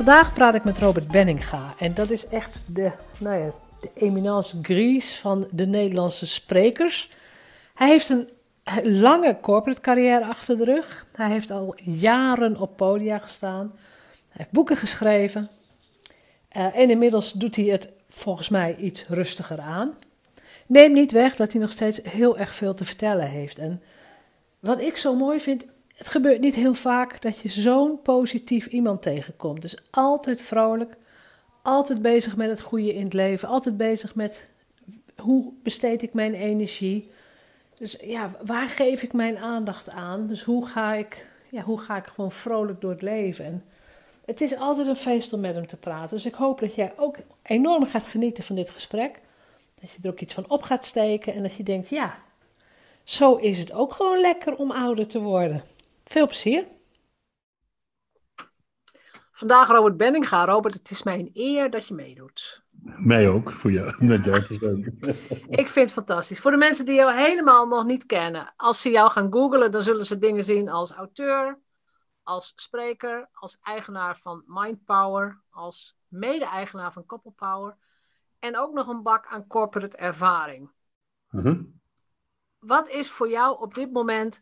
[0.00, 3.50] Vandaag praat ik met Robert Benninga en dat is echt de, nou ja,
[3.80, 7.10] de eminence grise van de Nederlandse sprekers.
[7.74, 8.28] Hij heeft een
[9.00, 11.06] lange corporate carrière achter de rug.
[11.12, 13.72] Hij heeft al jaren op podia gestaan.
[14.10, 15.48] Hij heeft boeken geschreven.
[16.56, 19.94] Uh, en inmiddels doet hij het volgens mij iets rustiger aan.
[20.66, 23.58] Neem niet weg dat hij nog steeds heel erg veel te vertellen heeft.
[23.58, 23.82] En
[24.60, 25.64] wat ik zo mooi vind,
[26.00, 29.62] het gebeurt niet heel vaak dat je zo'n positief iemand tegenkomt.
[29.62, 30.96] Dus altijd vrolijk,
[31.62, 34.48] altijd bezig met het goede in het leven, altijd bezig met
[35.16, 37.10] hoe besteed ik mijn energie.
[37.78, 40.26] Dus ja, waar geef ik mijn aandacht aan?
[40.26, 43.44] Dus hoe ga ik, ja, hoe ga ik gewoon vrolijk door het leven?
[43.44, 43.64] En
[44.24, 46.16] het is altijd een feest om met hem te praten.
[46.16, 49.20] Dus ik hoop dat jij ook enorm gaat genieten van dit gesprek.
[49.80, 52.18] Dat je er ook iets van op gaat steken en dat je denkt, ja,
[53.04, 55.69] zo is het ook gewoon lekker om ouder te worden.
[56.10, 56.68] Veel plezier.
[59.32, 60.44] Vandaag Robert Benninga.
[60.44, 62.62] Robert, het is mij een eer dat je meedoet.
[62.96, 64.04] Mij ook, voor jou.
[64.04, 64.38] Met jou
[65.48, 66.40] Ik vind het fantastisch.
[66.40, 69.80] Voor de mensen die jou helemaal nog niet kennen, als ze jou gaan googlen, dan
[69.80, 71.58] zullen ze dingen zien als auteur,
[72.22, 77.76] als spreker, als eigenaar van Mindpower, als mede-eigenaar van Couple Power
[78.38, 80.70] en ook nog een bak aan corporate ervaring.
[81.30, 81.60] Uh
[82.58, 84.40] Wat is voor jou op dit moment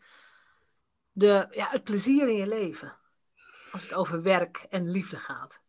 [1.19, 2.93] de, ja, het plezier in je leven.
[3.73, 5.63] Als het over werk en liefde gaat.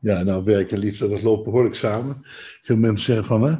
[0.00, 2.20] Ja, nou, werk en liefde, dat loopt behoorlijk samen.
[2.60, 3.56] Veel mensen zeggen van, hè,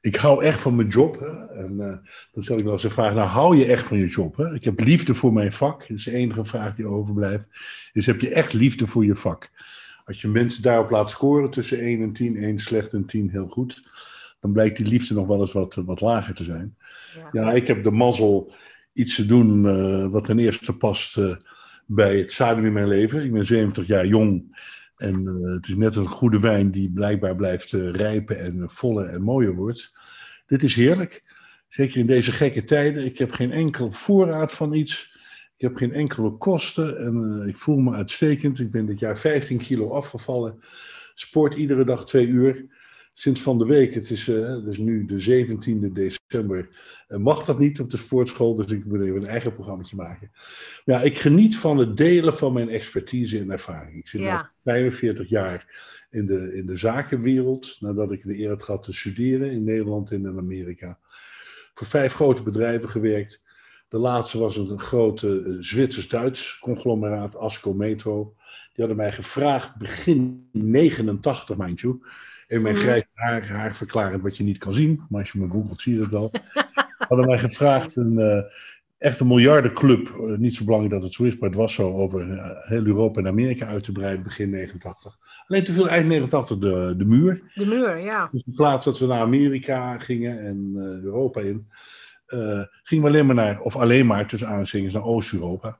[0.00, 1.20] ik hou echt van mijn job.
[1.20, 1.62] Hè?
[1.62, 1.96] En uh,
[2.32, 4.36] dan stel ik wel eens de vraag, nou, hou je echt van je job?
[4.36, 4.54] Hè?
[4.54, 5.80] Ik heb liefde voor mijn vak.
[5.80, 7.46] Dat is de enige vraag die overblijft.
[7.92, 9.50] Dus heb je echt liefde voor je vak?
[10.04, 13.48] Als je mensen daarop laat scoren tussen 1 en 10, 1 slecht en 10 heel
[13.48, 13.82] goed,
[14.40, 16.76] dan blijkt die liefde nog wel eens wat, wat lager te zijn.
[17.14, 17.28] Ja.
[17.32, 18.52] ja, ik heb de mazzel
[18.92, 21.36] iets te doen uh, wat ten eerste past uh,
[21.86, 23.24] bij het stadium in mijn leven.
[23.24, 24.58] Ik ben 70 jaar jong
[24.96, 29.22] en uh, het is net een goede wijn die blijkbaar blijft rijpen en voller en
[29.22, 29.92] mooier wordt.
[30.46, 31.24] Dit is heerlijk.
[31.68, 33.04] Zeker in deze gekke tijden.
[33.04, 35.18] Ik heb geen enkel voorraad van iets.
[35.56, 38.60] Ik heb geen enkele kosten en ik voel me uitstekend.
[38.60, 40.60] Ik ben dit jaar 15 kilo afgevallen.
[41.14, 42.66] Sport iedere dag twee uur
[43.20, 46.68] sinds van de week, het is, uh, dus nu de 17e december,
[47.08, 48.54] uh, mag dat niet op de sportschool.
[48.54, 50.30] Dus ik moet even een eigen programma maken.
[50.84, 53.96] Ja, ik geniet van het delen van mijn expertise en ervaring.
[53.96, 58.62] Ik zit al 45 jaar in de, in de zakenwereld, nadat ik de eer had
[58.62, 60.98] gehad te studeren in Nederland en in Amerika.
[61.74, 63.42] Voor vijf grote bedrijven gewerkt.
[63.88, 68.34] De laatste was een grote uh, Zwitsers-Duits conglomeraat, Asco Metro.
[68.72, 72.00] Die hadden mij gevraagd, begin 89, mind you
[72.50, 72.80] in mijn mm.
[72.80, 75.02] grijze haar, haar verklarend wat je niet kan zien.
[75.08, 76.30] Maar als je me googelt, zie je het wel.
[77.08, 78.42] hadden mij gevraagd een uh,
[78.98, 80.08] echt een miljardenclub.
[80.08, 82.86] Uh, niet zo belangrijk dat het zo is, maar het was zo over uh, heel
[82.86, 85.18] Europa en Amerika uit te breiden begin 89.
[85.46, 87.42] Alleen te veel eind 89 de, de muur.
[87.54, 88.28] De muur, ja.
[88.32, 90.72] Dus in plaats dat we naar Amerika gingen en
[91.02, 91.68] Europa in,
[92.82, 95.78] gingen we alleen maar naar, of alleen maar tussen aanhalingstekens, naar Oost-Europa.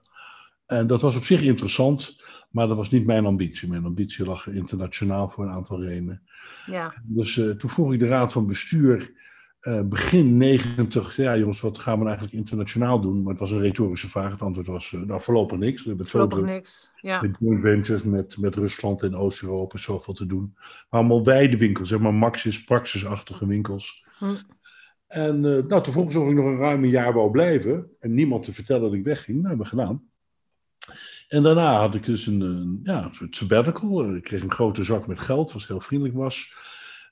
[0.70, 2.16] En dat was op zich interessant.
[2.50, 3.68] Maar dat was niet mijn ambitie.
[3.68, 6.22] Mijn ambitie lag internationaal voor een aantal redenen.
[6.66, 6.92] Ja.
[7.04, 9.12] Dus uh, toen vroeg ik de raad van bestuur
[9.62, 11.16] uh, begin 90.
[11.16, 13.22] Ja, jongens, wat gaan we eigenlijk internationaal doen?
[13.22, 14.30] Maar het was een retorische vraag.
[14.30, 15.82] Het antwoord was: uh, nou, voorlopig niks.
[15.82, 16.90] We hebben voorlopig niks.
[16.94, 17.22] Ja.
[17.22, 20.52] Met joint ventures met, met Rusland en Oost-Europa zoveel te doen.
[20.54, 24.04] Maar allemaal wijde winkels, zeg maar Maxis, Praxis-achtige winkels.
[24.18, 24.34] Hm.
[25.06, 27.90] En nou, toen vroeg ze of ik nog een ruim een jaar wou blijven.
[27.98, 29.36] En niemand te vertellen dat ik wegging.
[29.36, 30.09] Nou, hebben we gedaan.
[31.30, 34.14] En daarna had ik dus een, ja, een soort sabbatical.
[34.14, 36.54] Ik kreeg een grote zak met geld, wat heel vriendelijk was.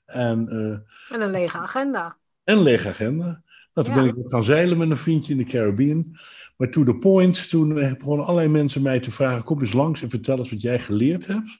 [0.05, 2.17] En, uh, en een lege agenda.
[2.43, 3.43] En een lege agenda.
[3.73, 6.17] Nou, toen ben ik gaan zeilen met een vriendje in de Caribbean.
[6.57, 10.09] Maar to the point, toen begonnen allerlei mensen mij te vragen: kom eens langs en
[10.09, 11.59] vertel eens wat jij geleerd hebt.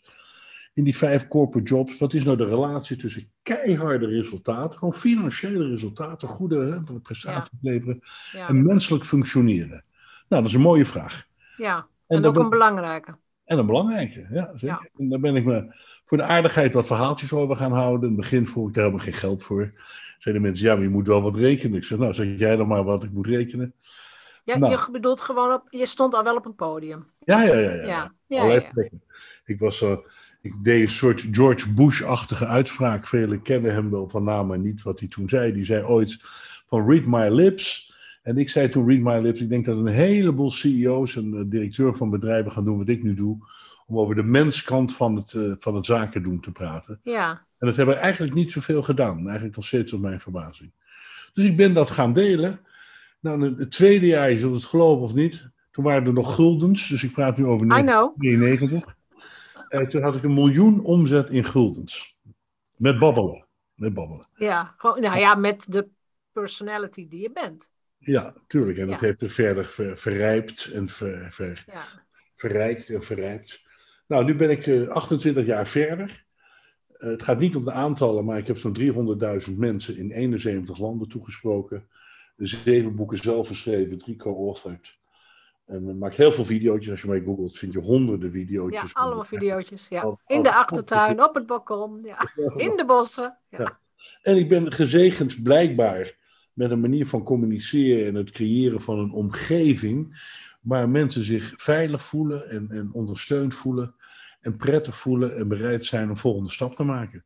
[0.74, 5.68] in die vijf corporate jobs, wat is nou de relatie tussen keiharde resultaten, gewoon financiële
[5.70, 8.00] resultaten, goede hè, prestaties leveren
[8.32, 8.48] Ja.
[8.48, 9.84] en menselijk functioneren?
[10.28, 11.26] Nou, dat is een mooie vraag.
[11.58, 11.88] ja.
[12.10, 13.18] En ook een belangrijke.
[13.46, 14.68] En een belangrijke, ja, zeker.
[14.68, 14.90] Ja.
[14.98, 15.76] En daar ben ik me
[16.06, 18.10] voor de aardigheid wat verhaaltjes over gaan houden.
[18.10, 19.74] In het begin vroeg ik daar helemaal geen geld voor.
[20.18, 21.78] Zeiden mensen, ja, maar je moet wel wat rekenen.
[21.78, 23.74] Ik zeg, nou, zeg jij dan maar wat ik moet rekenen.
[24.44, 24.72] Ja, Nou.
[24.72, 27.06] Je bedoelt gewoon op, je stond al wel op een podium.
[27.20, 27.60] Ja, ja, ja.
[27.60, 27.72] ja.
[27.72, 28.40] Ja, ja, ja.
[28.40, 28.72] Allerlei ja.
[28.72, 29.04] plekken.
[29.46, 29.98] Ik, was, eh,
[30.42, 33.08] ik deed een soort George Bush-achtige uitspraak.
[33.08, 35.52] Velen kennen hem wel van naam, maar niet wat hij toen zei.
[35.52, 36.18] Die zei ooit
[36.68, 37.89] van read my lips.
[38.22, 39.42] En ik zei toen read my lips.
[39.42, 43.04] Ik denk dat een heleboel CEO's en eh, directeur van bedrijven gaan doen wat ik
[43.04, 43.38] nu doe.
[43.86, 47.00] Om over de menskant van het, eh, van het zaken doen te praten.
[47.04, 49.26] Ja, En dat hebben we eigenlijk niet zoveel gedaan.
[49.26, 50.72] Eigenlijk nog steeds tot mijn verbazing.
[51.34, 52.60] Dus ik ben dat gaan delen.
[53.20, 55.50] Nou, het tweede jaar, je zult het geloven of niet.
[55.72, 56.88] Toen waren er nog guldens.
[56.88, 58.16] Dus ik praat nu over I know.
[58.18, 58.98] 1993.
[59.68, 62.16] Eh, toen had ik een miljoen omzet in guldens.
[62.76, 63.46] Met babbelen.
[63.76, 64.28] Met babbelen.
[64.36, 65.88] Ja, gewoon, nou ja, met de
[66.32, 67.72] personality die je bent.
[68.00, 68.78] Ja, tuurlijk.
[68.78, 71.66] En dat heeft er verder ver- verrijpt en ver- ver-
[72.36, 73.62] verrijkt en verrijpt.
[74.08, 76.26] Nou, nu ben ik eh, 28 jaar verder.
[76.88, 78.78] Eh, het gaat niet om de aantallen, maar ik heb zo'n
[79.50, 81.88] 300.000 mensen in 71 landen toegesproken.
[82.38, 84.98] Zeven boeken zelf geschreven, drie co-authored.
[85.66, 86.90] En ik maak heel veel video's.
[86.90, 88.74] Als je mij googelt, vind je honderden video's.
[88.74, 89.88] ja allemaal video's.
[89.90, 90.18] Ja.
[90.28, 92.32] In de achtertuin, op het balkon, ja.
[92.56, 93.38] in de bossen.
[93.50, 93.80] Ja.
[94.22, 96.18] En ik ben gezegend blijkbaar
[96.60, 100.22] met een manier van communiceren en het creëren van een omgeving
[100.62, 103.96] waar mensen zich veilig voelen en, en ondersteund voelen
[104.42, 107.26] en prettig voelen en bereid zijn om volgende stap te maken.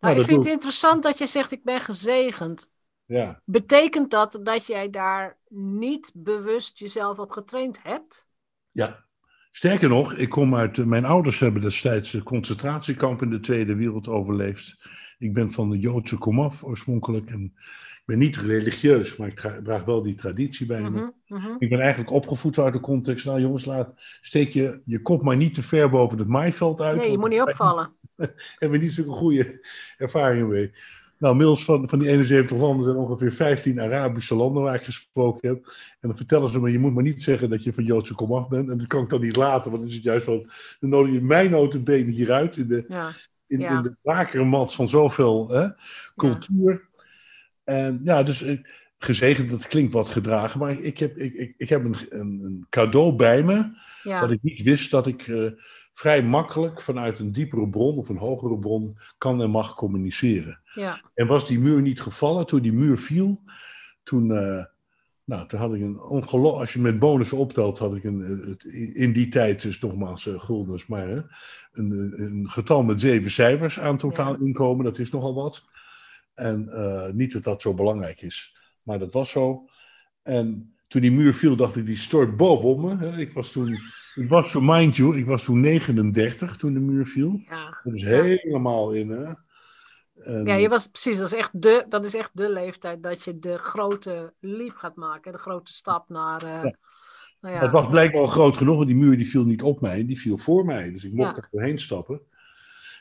[0.00, 2.70] Nou, ik dat vind het interessant dat je zegt, ik ben gezegend.
[3.04, 8.26] Ja, Betekent dat dat jij daar niet bewust jezelf op getraind hebt?
[8.70, 9.06] ja.
[9.50, 10.84] Sterker nog, ik kom uit.
[10.86, 14.76] Mijn ouders hebben destijds een concentratiekamp in de Tweede Wereld overleefd.
[15.18, 17.30] Ik ben van de Joodse komaf oorspronkelijk.
[17.30, 20.88] En ik ben niet religieus, maar ik dra- draag wel die traditie bij me.
[20.90, 21.54] Mhm, mhm.
[21.58, 23.24] Ik ben eigenlijk opgevoed uit de context.
[23.26, 26.96] Nou jongens, laat, steek je je kop maar niet te ver boven het maaiveld uit.
[26.96, 27.92] Nee, je moet niet opvallen.
[28.58, 30.72] hebben we niet zulke goede ervaringen mee.
[31.18, 35.48] Nou, inmiddels van, van die 71 landen zijn ongeveer 15 Arabische landen waar ik gesproken
[35.48, 35.64] heb.
[36.00, 38.48] En dan vertellen ze me, je moet maar niet zeggen dat je van Joodse komaf
[38.48, 38.70] bent.
[38.70, 40.48] En dat kan ik dan niet laten, want dan is het juist van,
[40.80, 43.12] dan nodig je mij notenbenen hieruit in de, Ja.
[43.48, 43.76] In, Ja.
[43.76, 45.68] in de bakermat van zoveel hè,
[46.16, 46.88] cultuur.
[47.64, 51.68] En ja, dus ik, gezegend, dat klinkt wat gedragen, maar ik heb, ik, ik, ik
[51.68, 53.70] heb een, een, een cadeau bij me,
[54.02, 54.20] Ja.
[54.20, 55.50] dat ik niet wist dat ik eh,
[55.92, 60.60] vrij makkelijk vanuit een diepere bron of een hogere bron kan en mag communiceren.
[60.72, 61.00] ja.
[61.14, 63.42] En was die muur niet gevallen toen die muur viel,
[64.02, 64.64] toen, eh,
[65.28, 69.02] nou, toen had ik een ongelofelijk, als je met bonussen optelt, had ik een, eh,
[69.02, 71.20] in die tijd, dus nogmaals uh, guldens, maar hè,
[71.72, 74.38] een, een getal met zeven cijfers aan totaal Ja.
[74.46, 75.64] inkomen, dat is nogal wat.
[76.34, 79.64] En eh, niet dat dat zo belangrijk is, maar dat was zo.
[80.22, 83.06] En toen die muur viel, dacht ik, die stort bovenop me.
[83.06, 83.18] hè.
[83.18, 83.68] Ik was toen,
[84.14, 87.40] ik was mind you, ik was toen 39 toen de muur viel.
[87.48, 87.80] Ja.
[87.84, 89.32] Dat is helemaal in, hè.
[90.44, 93.38] Ja, je was precies, dat is, echt de, dat is echt de leeftijd dat je
[93.38, 96.46] de grote lief gaat maken, de grote stap naar.
[96.46, 96.62] Ja.
[97.40, 97.60] nou ja.
[97.60, 100.20] Het was blijkbaar al groot genoeg, want die muur die viel niet op mij, die
[100.20, 100.92] viel voor mij.
[100.92, 101.42] Dus ik mocht Ja.
[101.42, 102.20] er doorheen stappen.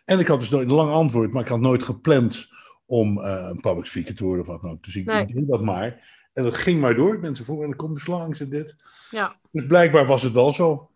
[0.05, 2.49] En ik had dus nooit een lang antwoord, maar ik had nooit gepland
[2.85, 4.83] om eh, een public speaker te worden of wat dan ook.
[4.83, 5.21] Dus ik, Nee.
[5.21, 6.15] ik deed dat maar.
[6.33, 8.75] En dat ging maar door, mensen voor, en dan komt dus langs en dit.
[9.11, 9.35] ja.
[9.51, 10.89] Dus blijkbaar was het wel zo.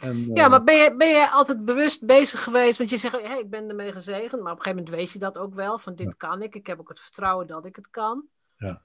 [0.00, 2.78] En, eh, ja, maar ben je, ben je altijd bewust bezig geweest?
[2.78, 5.18] Want je zegt, hey, ik ben ermee gezegend, maar op een gegeven moment weet je
[5.18, 7.90] dat ook wel, van dit kan ik, ik heb ook het vertrouwen dat ik het
[7.90, 8.24] kan.
[8.56, 8.82] Ja.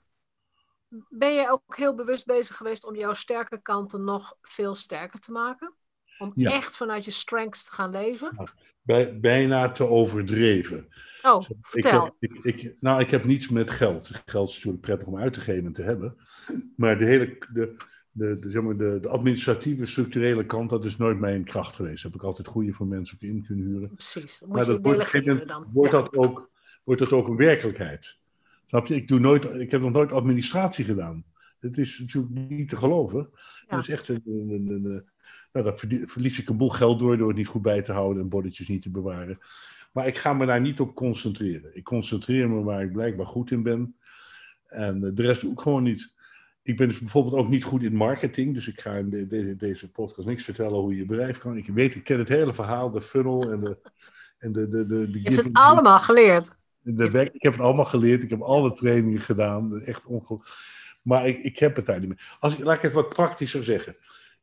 [1.09, 5.31] Ben je ook heel bewust bezig geweest om jouw sterke kanten nog veel sterker te
[5.31, 5.73] maken?
[6.17, 6.51] Om Ja.
[6.51, 8.51] echt vanuit je strengths te gaan leven?
[8.81, 10.87] bij, bijna te overdreven.
[11.21, 12.03] Oh, Ik vertel.
[12.03, 14.11] heb, ik, ik, nou, ik heb niets met geld.
[14.25, 16.17] Geld is natuurlijk prettig om uit te geven en te hebben.
[16.75, 17.75] Maar de hele de,
[18.15, 22.03] de, de, zeg maar de, de administratieve, structurele kant, dat is nooit mijn kracht geweest.
[22.03, 23.93] Daar heb ik altijd goede voor mensen ook in kunnen huren.
[23.93, 25.67] Precies, Maar moet je dat wordt, moment dan.
[25.73, 26.01] wordt, Ja.
[26.01, 26.49] dat ook,
[26.83, 28.19] wordt dat ook een werkelijkheid.
[28.65, 28.95] Snap je?
[28.95, 31.23] Ik, doe nooit, ik heb nog nooit administratie gedaan.
[31.59, 33.29] Dat is natuurlijk niet te geloven.
[33.67, 34.21] Dat is echt een.
[34.25, 35.11] een, een, een-
[35.53, 35.77] nou, daar
[36.07, 38.67] verlies ik een boel geld door, door het niet goed bij te houden en bordetjes
[38.67, 39.39] niet te bewaren.
[39.91, 41.75] Maar ik ga me daar niet op concentreren.
[41.75, 43.95] Ik concentreer me waar ik blijkbaar goed in ben.
[44.65, 46.12] En eh, de rest doe ik gewoon niet.
[46.63, 48.53] Ik ben dus bijvoorbeeld ook niet goed in marketing.
[48.53, 51.57] Dus ik ga in de- deze, deze podcast niks vertellen hoe je je bedrijf kan.
[51.57, 53.77] Ik weet, ik ken het hele verhaal, de funnel en de.
[54.37, 56.55] En de, de, de, de Je hebt het allemaal geleerd.
[56.81, 58.23] de werk, ik heb het allemaal geleerd.
[58.23, 59.79] Ik heb alle trainingen gedaan.
[59.79, 60.57] Echt ongelooflijk.
[61.01, 62.37] Maar ik, ik heb het daar niet meer.
[62.39, 63.95] Als ik, laat ik het wat praktischer zeggen.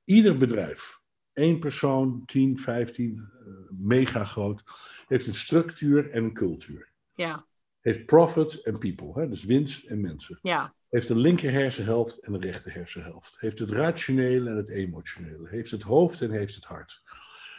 [0.05, 1.00] Ieder bedrijf,
[1.33, 3.15] één persoon, 10, 15,
[3.47, 4.62] uh, mega groot,
[5.07, 6.89] heeft een structuur en een cultuur.
[7.15, 7.47] Ja,
[7.81, 9.29] Heeft profit en people, hè?
[9.29, 10.39] dus winst en mensen.
[10.43, 13.37] ja, Heeft een linker hersenhelft en een rechter hersenhelft.
[13.41, 15.49] Heeft het rationele en het emotionele.
[15.49, 17.03] Heeft het hoofd en heeft het hart.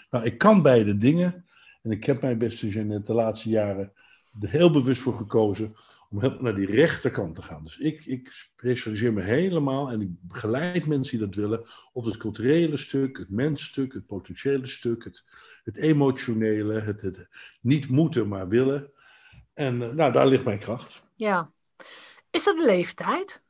[0.10, 1.46] Nou, ik kan beide dingen.
[1.82, 3.94] En ik heb mijn beste Jeannette de laatste jaren
[4.42, 5.76] er heel bewust voor gekozen
[6.10, 7.64] om naar die rechterkant te gaan.
[7.64, 12.18] Dus ik, ik specialiseer me helemaal en ik begeleid mensen die dat willen op het
[12.18, 15.24] culturele stuk, het mensstuk, het potentiële stuk, het,
[15.64, 17.28] het emotionele, het, het
[17.62, 18.92] niet moeten maar willen.
[19.54, 21.04] En eh, nou, daar ligt mijn kracht.
[21.16, 21.52] ja.
[22.32, 23.42] Is dat de leeftijd?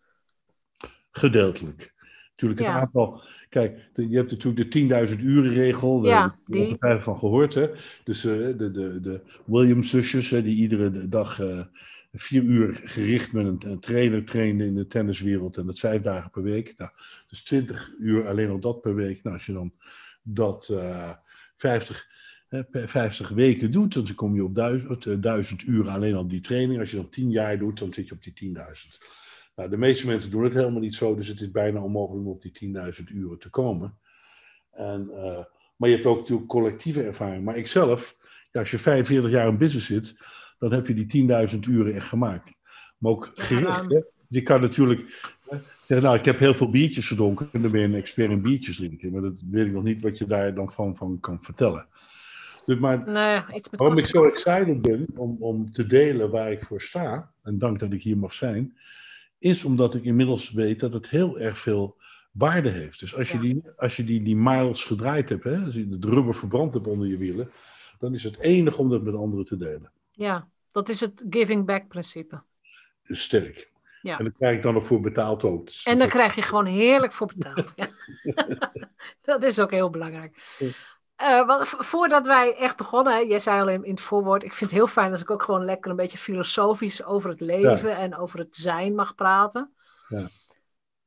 [1.11, 1.93] Gedeeltelijk.
[2.29, 2.79] Natuurlijk het Ja.
[2.79, 3.23] aantal.
[3.49, 6.05] Kijk, de- je hebt natuurlijk de 10.000 uren regel.
[6.05, 7.53] Ja, Daar heb je die- ongetwijfeld van gehoord.
[7.53, 7.69] Hè?
[8.03, 11.63] Dus eh, de, de, de Williams-zusjes, hè, die iedere dag eh,
[12.13, 15.57] vier uur gericht met een, een trainer trainden in de tenniswereld.
[15.57, 16.73] En dat vijf dagen per week.
[16.77, 16.91] Nou,
[17.27, 19.23] dus 20 uur alleen op dat per week.
[19.23, 19.73] Nou, als je dan
[20.23, 21.11] dat eh
[21.55, 22.09] 50, hè,
[22.59, 26.39] per 50 weken doet, dan kom je op 1000, eh, 1000 uur alleen al die
[26.39, 26.79] training.
[26.79, 28.97] Als je dan 10 jaar doet, dan zit je op die 10.000.
[29.55, 32.31] Nou, de meeste mensen doen het helemaal niet zo, dus het is bijna onmogelijk om
[32.31, 33.97] op die 10.000 uren te komen.
[34.71, 35.43] En, eh,
[35.75, 37.43] maar je hebt ook natuurlijk collectieve ervaring.
[37.43, 38.17] Maar ik zelf,
[38.51, 40.15] ja, als je 45 jaar in business zit,
[40.59, 42.53] dan heb je die 10.000 uren echt gemaakt.
[42.97, 43.89] Maar ook gericht.
[43.89, 44.01] Hè?
[44.27, 45.29] Je kan natuurlijk
[45.87, 47.49] zeggen, nou, ik heb heel veel biertjes gedronken.
[47.51, 49.11] En dan ben je een expert in biertjes drinken.
[49.11, 51.87] Maar dat weet ik nog niet wat je daar dan van, van kan vertellen.
[52.65, 56.51] Dus maar Nee, iets met Waarom ik zo excited ben om, om te delen waar
[56.51, 58.77] ik voor sta, en dank dat ik hier mag zijn,
[59.39, 61.97] is omdat ik inmiddels weet dat het heel erg veel
[62.31, 62.99] waarde heeft.
[62.99, 63.41] Dus als je, Ja.
[63.41, 66.87] die, als je die, die miles gedraaid hebt, hè, als je het rubber verbrand hebt
[66.87, 67.51] onder je wielen,
[67.99, 69.91] dan is het enig om dat met anderen te delen.
[70.11, 72.41] Ja, dat is het giving back principe.
[73.03, 73.71] Sterk.
[74.01, 74.17] Ja.
[74.17, 75.65] En daar krijg ik dan nog voor betaald ook.
[75.65, 77.73] Dus En daar krijg je gewoon heerlijk voor betaald.
[77.75, 77.89] Ja.
[79.21, 80.37] dat is ook heel belangrijk.
[81.21, 84.53] Eh, want voordat wij echt begonnen, hè, jij zei al in, in het voorwoord, ik
[84.53, 87.97] vind het heel fijn als ik ook gewoon lekker een beetje filosofisch over het leven
[87.97, 89.73] en over het zijn mag praten.
[90.07, 90.27] Ja.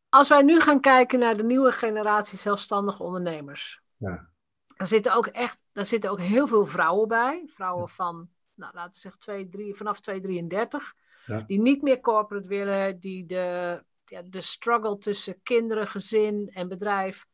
[0.09, 4.29] Als wij nu gaan kijken naar de nieuwe generatie zelfstandige ondernemers, Ja.
[4.77, 7.51] er zitten ook echt, daar zitten ook heel veel vrouwen bij.
[7.55, 10.95] Vrouwen van, nou, laten we zeggen, 2, 3, vanaf 233.
[11.27, 11.41] Ja.
[11.47, 17.27] Die niet meer corporate willen, die de, ja, de struggle tussen kinderen, gezin en bedrijf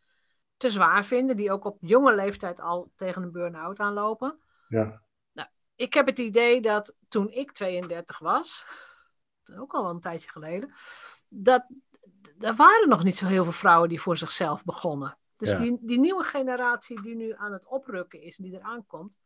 [0.61, 1.37] te zwaar vinden.
[1.37, 4.38] Die ook op jonge leeftijd al tegen een burn-out aanlopen.
[4.69, 5.02] Ja.
[5.75, 8.64] Ik heb het idee dat toen ik 32 was,
[9.57, 10.75] ook al een tijdje geleden,
[11.29, 11.67] dat
[12.38, 15.19] er waren nog niet zo heel veel vrouwen die voor zichzelf begonnen.
[15.37, 15.59] Dus Ja.
[15.59, 19.19] die, die nieuwe generatie die nu aan het oprukken is, die eraan komt,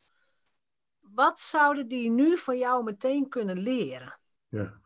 [1.00, 4.18] wat zouden die nu van jou meteen kunnen leren?
[4.48, 4.80] ja.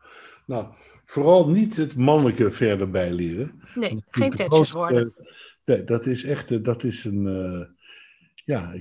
[0.45, 0.73] Nou,
[1.05, 3.61] vooral niet het mannelijke verder bijleren.
[3.75, 5.13] Nee, geen tetjes worden.
[5.65, 7.65] Nee, dat is echt, eh, dat is een, eh,
[8.35, 8.73] ja,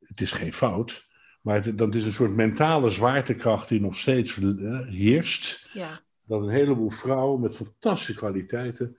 [0.00, 1.08] het is geen fout,
[1.40, 5.68] maar het, dat is een soort mentale zwaartekracht die nog steeds eh, heerst.
[5.72, 8.96] Ja, Dat een heleboel vrouwen met fantastische kwaliteiten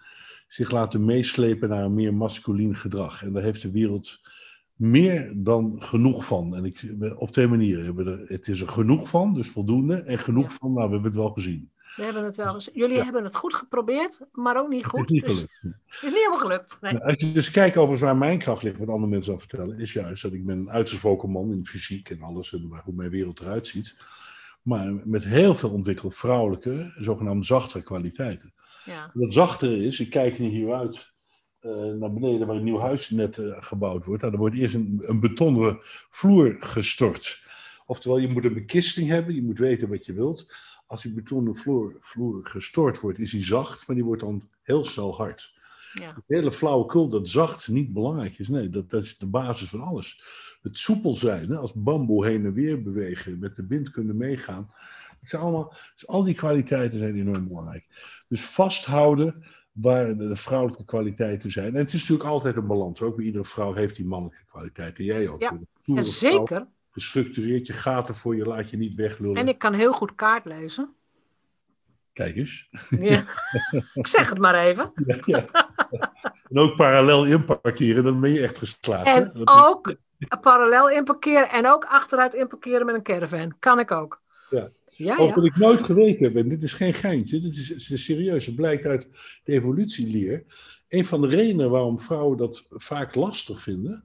[0.48, 3.24] zich laten meeslepen naar een meer masculien gedrag.
[3.24, 4.20] En daar heeft de wereld
[4.74, 6.56] meer dan genoeg van.
[6.56, 8.08] En ik, op twee manieren.
[8.08, 9.96] er, het is er genoeg van, dus voldoende.
[9.96, 10.58] En genoeg Ja.
[10.60, 11.72] van, nou, we hebben het wel gezien.
[11.96, 12.70] We hebben het wel eens.
[12.74, 13.04] Jullie Ja.
[13.04, 15.00] hebben het goed geprobeerd, maar ook niet Het goed.
[15.00, 15.60] is niet dus gelukt.
[15.62, 16.78] het is niet helemaal gelukt.
[16.82, 16.94] Nee.
[16.94, 19.80] Nou, Als je dus kijkt overigens waar mijn kracht ligt, wat andere mensen al vertellen,
[19.80, 22.94] is juist dat ik ben een uitgesproken man in fysiek en alles en waar- hoe
[22.94, 23.96] mijn wereld eruit ziet.
[24.62, 28.54] Maar met heel veel ontwikkeld vrouwelijke, zogenaamde zachtere kwaliteiten.
[28.86, 31.14] Ja, En dat zachtere is, ik kijk nu hieruit
[31.60, 34.22] eh, naar beneden waar een nieuw huis net eh, gebouwd wordt.
[34.22, 37.44] Nou, er wordt eerst een, een betonnen vloer gestort.
[37.86, 40.56] Oftewel, je moet een bekisting hebben, je moet weten wat je wilt.
[40.96, 44.84] Als die betonnen vloer, vloer gestort wordt, is die zacht, maar die wordt dan heel
[44.84, 45.54] snel hard.
[45.94, 48.48] ja, Het hele flauwekul dat zacht niet belangrijk is.
[48.48, 50.24] Nee, dat, dat is de basis van alles.
[50.62, 54.72] Het soepel zijn, hè, als bamboe heen en weer bewegen, met de wind kunnen meegaan.
[55.20, 57.88] Het zijn allemaal, dus al die kwaliteiten zijn enorm belangrijk.
[58.28, 61.74] Dus vasthouden waar de, de vrouwelijke kwaliteiten zijn.
[61.74, 63.02] En het is natuurlijk altijd een balans.
[63.02, 65.04] Ook bij iedere vrouw heeft die mannelijke kwaliteiten.
[65.04, 65.42] Jij ook.
[65.42, 66.68] Ja, ja zeker.
[66.96, 69.36] Gestructureerd, je gaten voor je, laat je niet weglullen.
[69.42, 70.94] En ik kan heel goed kaart lezen.
[72.14, 72.70] Kijk eens.
[72.90, 73.26] Ja.
[73.94, 74.92] ik zeg het maar even.
[75.06, 75.46] Ja, ja.
[76.50, 79.06] En ook parallel inparkeren, dan ben je echt geslaagd.
[79.06, 79.12] hè?
[79.14, 79.96] En Dat is- ook
[80.42, 83.56] parallel inparkeren en ook achteruit inparkeren met een caravan.
[83.60, 84.22] Kan ik ook.
[84.50, 84.70] Ja.
[84.98, 88.04] Ja, Of wat ik nooit geweten heb, en dit is geen geintje, dit is, is
[88.06, 89.10] serieus, het blijkt uit
[89.44, 90.44] de evolutieleer.
[90.90, 94.04] Een van de redenen waarom vrouwen dat vaak lastig vinden,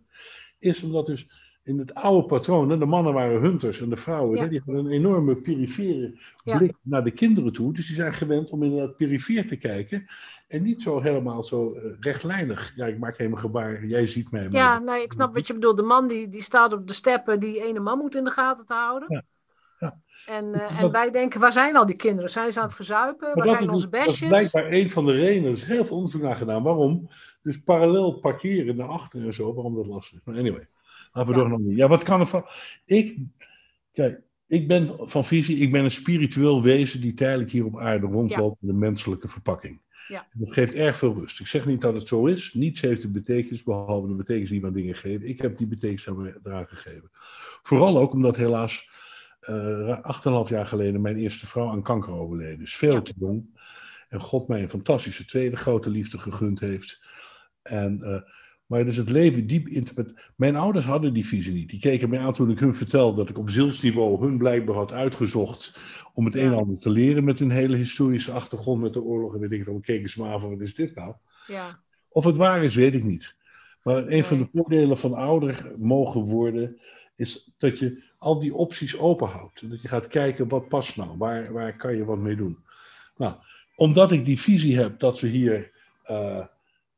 [0.58, 1.28] is omdat dus
[1.62, 4.42] in het oude patroon, hè, de mannen waren hunters en de vrouwen, Ja.
[4.42, 6.56] hè, die hadden een enorme perifere Ja.
[6.58, 7.72] blik naar de kinderen toe.
[7.72, 10.06] Dus die zijn gewend om inderdaad perifeer te kijken.
[10.48, 12.72] En niet zo helemaal zo eh, rechtlijnig.
[12.76, 14.42] Ja, ik maak helemaal gebaar, jij ziet mij.
[14.42, 15.76] maar- Ja, nee, ik snap wat je bedoelt.
[15.76, 18.66] De man die, die staat op de steppen die ene man moet in de gaten
[18.66, 19.08] te houden.
[19.10, 19.22] Ja,
[19.78, 19.98] ja.
[20.26, 22.30] En, eh, en Dat- wij denken, waar zijn al die kinderen?
[22.30, 23.34] Zijn ze aan het verzuipen?
[23.34, 24.28] Waar zijn is, onze dat is besjes?
[24.28, 25.44] blijkbaar een van de redenen.
[25.44, 26.62] Er is heel veel onderzoek naar gedaan.
[26.62, 27.08] Waarom?
[27.42, 29.54] Dus parallel parkeren naar achter en zo.
[29.54, 30.24] Waarom dat lastig is.
[30.24, 30.68] Maar anyway,
[31.12, 31.32] we Ja.
[31.32, 32.44] door naar Ja, wat kan er van...
[32.84, 33.16] Ik,
[33.92, 38.06] kijk, ik ben van visie, ik ben een spiritueel wezen die tijdelijk hier op aarde
[38.06, 39.80] rondloopt in de menselijke verpakking.
[40.08, 40.26] Ja.
[40.32, 41.40] Dat geeft erg veel rust.
[41.40, 42.52] Ik zeg niet dat het zo is.
[42.54, 45.28] Niets heeft een betekenis, behalve de betekenis die we aan dingen geven.
[45.28, 47.10] Ik heb die betekenis aan me- eraan gegeven.
[47.62, 48.88] Vooral ook omdat helaas
[49.40, 52.76] eh 8,5 jaar geleden mijn eerste vrouw aan kanker overleden is.
[52.76, 53.00] Veel Ja.
[53.02, 53.58] te jong.
[54.08, 57.00] En God mij een fantastische tweede grote liefde gegund heeft.
[57.62, 58.20] En, eh,
[58.70, 60.14] maar dus het leven diep interpret.
[60.36, 61.70] Mijn ouders hadden die visie niet.
[61.70, 64.92] Die keken mij aan toen ik hun vertelde dat ik op zielsniveau hun blijkbaar had
[64.92, 65.78] uitgezocht
[66.14, 66.40] om het Ja.
[66.40, 69.34] een en ander te leren met hun hele historische achtergrond met de oorlog.
[69.34, 71.14] En weet ik, dan keken ze me aan van wat is dit nou?
[71.46, 73.36] Ja, Of het waar is, weet ik niet.
[73.82, 76.80] Maar een van de voordelen van ouder mogen worden,
[77.16, 79.60] is dat je al die opties openhoudt.
[79.60, 81.16] En Dat je gaat kijken, wat past nou?
[81.18, 82.58] Waar, waar kan je wat mee doen?
[83.16, 83.34] Nou,
[83.76, 85.70] omdat ik die visie heb dat we hier
[86.02, 86.44] eh,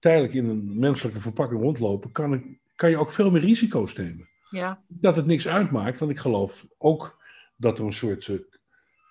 [0.03, 4.29] tijdelijk in een menselijke verpakking rondlopen, kan, ik, kan je ook veel meer risico's nemen.
[4.49, 7.23] ja, Dat het niks uitmaakt, want ik geloof ook
[7.57, 8.37] dat er een soort eh,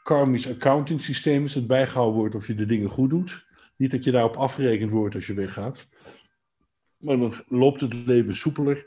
[0.03, 3.45] karmisch accounting systeem is, dat bijgehouden wordt of je de dingen goed doet.
[3.75, 5.89] Niet dat je daarop afgerekend wordt als je weggaat.
[6.97, 8.85] Maar dan loopt het leven soepeler.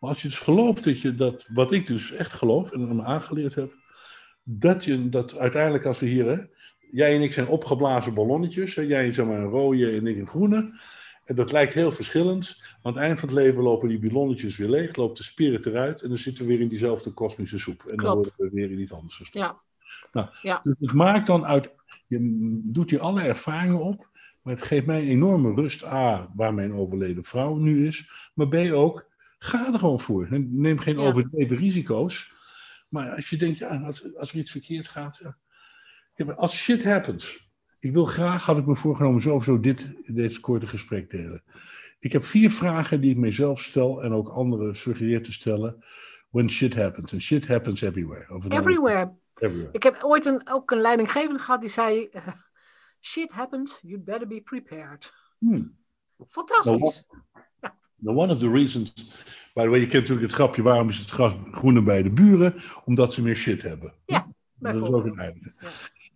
[0.00, 3.04] Maar als je dus gelooft dat je dat, wat ik dus echt geloof en me
[3.04, 3.72] aangeleerd heb,
[4.42, 6.38] dat je dat uiteindelijk als we hier, hè,
[6.90, 10.28] jij en ik zijn opgeblazen ballonnetjes, hè, jij zeg maar een rode en ik een
[10.28, 10.80] groene.
[11.24, 12.56] En dat lijkt heel verschillend.
[12.58, 15.66] Maar aan het eind van het leven lopen die ballonnetjes weer leeg, loopt de spirit
[15.66, 17.84] eruit en dan zitten we weer in diezelfde kosmische soep.
[17.84, 19.60] En dan worden we weer in iets anders gestopt.
[20.42, 21.70] ja, Dus het maakt dan uit,
[22.06, 22.18] je
[22.64, 24.10] doet hier alle ervaringen op,
[24.42, 25.84] maar het geeft mij enorme rust.
[25.84, 30.28] A, waar mijn overleden vrouw nu is, maar B ook, ga er gewoon voor.
[30.30, 31.06] Neem geen Ja.
[31.06, 32.32] overdreven risico's.
[32.88, 35.20] Maar als je denkt, ja, als, als er iets verkeerd gaat.
[36.14, 36.32] Ja.
[36.32, 37.43] Als shit happens.
[37.84, 41.42] Ik wil graag, had ik me voorgenomen, sowieso dit, dit korte gesprek delen.
[41.98, 45.84] Ik heb vier vragen die ik mezelf stel en ook anderen suggereer te stellen.
[46.30, 47.12] When shit happens.
[47.12, 48.34] And shit happens everywhere.
[48.34, 49.12] Of nou- everywhere.
[49.34, 49.72] everywhere.
[49.72, 52.10] Ik heb ooit een, ook een leidinggevende gehad die zei,
[53.10, 55.12] shit happens, you better be prepared.
[55.38, 55.76] Hmm.
[56.28, 57.06] Fantastisch.
[57.96, 58.92] Nou, one of the reasons,
[59.54, 62.10] by the way, je kent natuurlijk het grapje, waarom is het gras groener bij de
[62.10, 62.54] buren?
[62.84, 63.94] Omdat ze meer shit hebben.
[64.06, 65.52] Ja, dat is ook een einde.
[65.58, 65.68] Ja.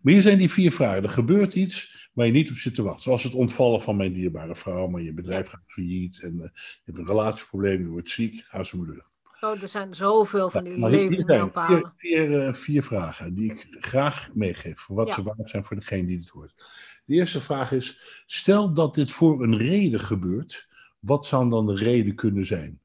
[0.09, 1.03] Maar hier zijn die vier vragen.
[1.03, 3.03] Er gebeurt iets waar je niet op zit te wachten.
[3.03, 6.81] Zoals het ontvallen van mijn dierbare vrouw, maar je bedrijf gaat failliet en eh, je
[6.85, 9.07] hebt een relatieprobleem, je wordt ziek, ga ze maar door.
[9.41, 13.67] Oh, er zijn zoveel van die levende zijn vier, vier, eh, vier vragen die ik
[13.71, 15.15] graag meegeef, voor wat Ja.
[15.15, 16.55] ze waard zijn voor degene die het hoort.
[17.05, 20.69] De eerste vraag is, stel dat dit voor een reden gebeurt,
[20.99, 22.81] wat zou dan de reden kunnen zijn?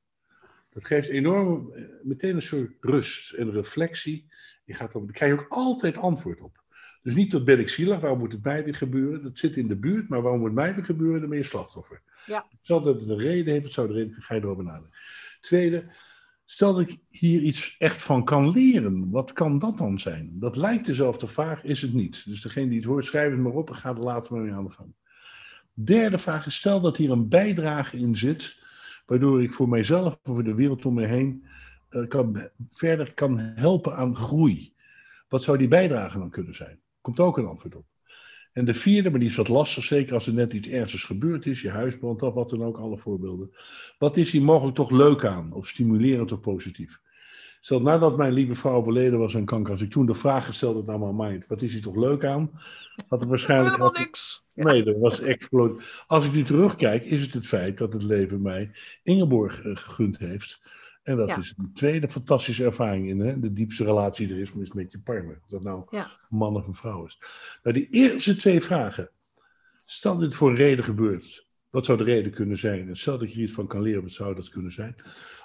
[0.70, 4.32] Dat geeft enorm, eh, meteen een soort rust en reflectie.
[4.66, 6.62] Je gaat op, daar krijg je ook altijd antwoord op.
[7.04, 9.24] Dus niet wat ben ik zielig, waarom moet het mij weer gebeuren?
[9.24, 11.20] Dat zit in de buurt, maar waarom moet het mij weer gebeuren?
[11.20, 12.02] Dan ben je slachtoffer.
[12.26, 12.46] Ja.
[12.62, 15.00] Stel dat het een reden heeft, het zou reden, ga je erover nadenken.
[15.42, 15.92] Tweede,
[16.46, 19.10] stel dat ik hier iets echt van kan leren.
[19.10, 20.39] Wat kan dat dan zijn?
[20.39, 22.26] Dat lijkt dezelfde vraag, is het niet.
[22.26, 24.66] Dus degene die het hoort, schrijf het maar op en ga er later mee aan
[24.66, 24.94] de gang.
[25.74, 28.60] Derde vraag is, stel dat hier een bijdrage in zit,
[29.06, 31.46] waardoor ik voor mijzelf en voor de wereld om me heen
[31.89, 34.74] eh, kan, verder kan helpen aan groei.
[35.28, 36.82] Wat zou die bijdrage dan kunnen zijn?
[37.04, 37.86] Komt ook een antwoord op.
[38.54, 41.46] En de vierde, maar die is wat lastig, zeker als er net iets ernstigs gebeurd
[41.46, 43.52] is, je huis brandt af, wat dan ook, alle voorbeelden.
[43.98, 47.02] Wat is hier mogelijk toch leuk aan, of stimulerend of positief?
[47.60, 50.76] Stel, nadat mijn lieve vrouw overleden was aan kanker, als ik toen de vraag gesteld
[50.76, 52.52] had naar mijn mind, wat is hier toch leuk aan?
[53.08, 53.76] Had er waarschijnlijk...
[53.76, 54.46] Helemaal niks.
[54.54, 56.04] Nee, dat was explosief.
[56.08, 58.72] Als ik nu terugkijk, is het het feit dat het leven mij
[59.04, 60.62] Ingeborg eh, gegund heeft.
[61.04, 61.38] En dat Ja.
[61.38, 63.39] is een tweede fantastische ervaring in hè?
[63.39, 65.39] de diepste relatie die er is is met je partner.
[65.42, 66.08] Of dat nou Ja.
[66.30, 67.22] man of een vrouw is.
[67.63, 69.10] Nou, die eerste twee vragen.
[69.86, 71.48] Stel dit voor een reden gebeurt.
[71.70, 72.88] Wat zou de reden kunnen zijn?
[72.88, 74.96] En stel dat je er iets van kan leren, wat zou dat kunnen zijn?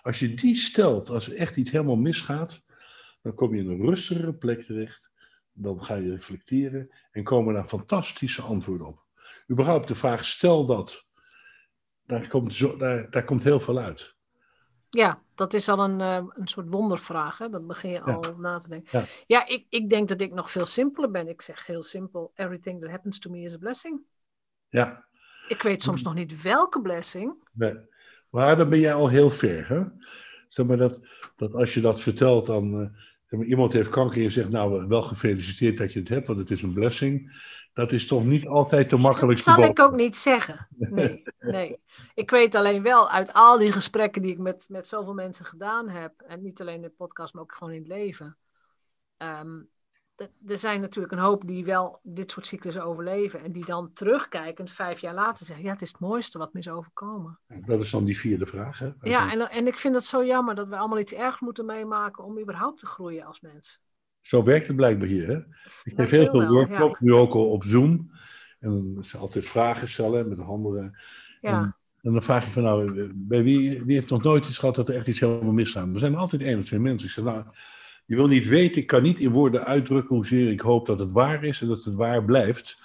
[0.03, 2.65] Als je die stelt, als er echt iets helemaal misgaat,
[3.23, 5.13] dan kom je in een rustigere plek terecht.
[5.53, 9.05] Dan ga je reflecteren en komen daar fantastische antwoorden op.
[9.51, 11.07] Überhaupt de vraag, stel dat.
[12.07, 14.17] Daar komt, zo, daar, daar komt heel veel uit.
[14.91, 17.39] Ja, dat is al een, eh, een soort wondervraag.
[17.39, 17.49] Hè?
[17.49, 18.13] Dat begin je Ja.
[18.13, 18.99] al na te denken.
[19.01, 19.05] Ja.
[19.27, 21.29] Ja, ik, ik denk dat ik nog veel simpeler ben.
[21.29, 24.01] Ik zeg heel simpel: everything that happens to me is a blessing.
[24.69, 25.05] Ja,
[25.49, 27.35] Ik weet soms nog niet welke blessing.
[27.53, 27.75] nee.
[28.31, 29.69] maar dan ben jij al heel ver.
[29.69, 29.83] Hè?
[30.49, 31.01] zeg maar dat,
[31.37, 35.03] dat als je dat vertelt, dan maar, iemand heeft kanker en je zegt, nou wel
[35.03, 37.43] gefeliciteerd dat je het hebt, want het is een blessing.
[37.73, 39.45] Dat is toch niet altijd te makkelijk.
[39.45, 40.69] Dat zal ik ook niet zeggen.
[40.79, 41.81] Nee, nee.
[42.15, 45.89] Ik weet alleen wel uit al die gesprekken die ik met, met zoveel mensen gedaan
[45.89, 48.37] heb, en niet alleen in de podcast, maar ook gewoon in het leven.
[49.17, 49.61] Ehm,
[50.47, 53.43] er zijn natuurlijk een hoop die wel dit soort cyclussen overleven.
[53.43, 56.59] En die dan terugkijkend vijf jaar later zeggen: Ja, het is het mooiste wat me
[56.59, 57.39] is overkomen.
[57.67, 58.79] Dat is dan die vierde vraag.
[58.79, 58.91] Hè?
[59.01, 62.25] Ja, en, en ik vind het zo jammer dat we allemaal iets ergs moeten meemaken
[62.25, 63.81] om überhaupt te groeien als mens.
[64.21, 65.27] Zo werkt het blijkbaar hier.
[65.27, 65.37] Hè?
[65.83, 68.11] Ik heb heel veel workshops, nu ook al op Zoom.
[68.59, 70.99] En dan is altijd vragen stellen met anderen.
[71.41, 71.59] Ja.
[71.59, 74.75] En, en, dan vraag je van nou, bij wie, wie heeft nog nooit iets gehad
[74.75, 75.93] dat er echt iets helemaal misgaan?
[75.93, 77.09] Er zijn altijd één of twee mensen.
[77.09, 77.45] Ik zeg nou
[78.09, 81.13] je wil niet weten, ik kan niet in woorden uitdrukken hoezeer ik hoop dat het
[81.13, 82.79] waar is en dat het waar blijft.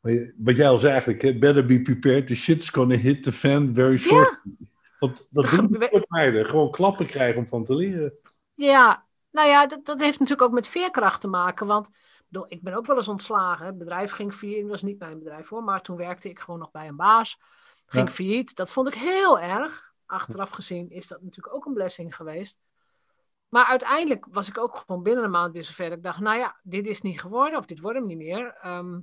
[0.00, 3.74] Maar wat jij al zei eigenlijk, better be prepared, the shit's gonna hit the fan
[3.74, 4.40] very short.
[4.44, 4.66] Ja.
[4.98, 8.12] Want dat doen we op aarde, gewoon klappen krijgen om van te leren.
[8.54, 11.88] Ja, nou ja, dat, dat heeft natuurlijk ook met veerkracht te maken, want
[12.28, 13.66] bedoel, ik ben ook wel eens ontslagen.
[13.66, 16.60] Het bedrijf ging failliet, dat was niet mijn bedrijf hoor, maar toen werkte ik gewoon
[16.60, 17.38] nog bij een baas.
[17.86, 18.14] Ging ja.
[18.14, 19.84] failliet, dat vond ik heel erg.
[20.06, 22.58] Achteraf gezien is dat natuurlijk ook een blessing geweest.
[23.48, 25.88] Maar uiteindelijk was ik ook gewoon binnen een maand weer zover.
[25.88, 28.58] Dat ik dacht, nou ja, dit is niet geworden of dit wordt hem niet meer.
[28.62, 29.00] Ehm,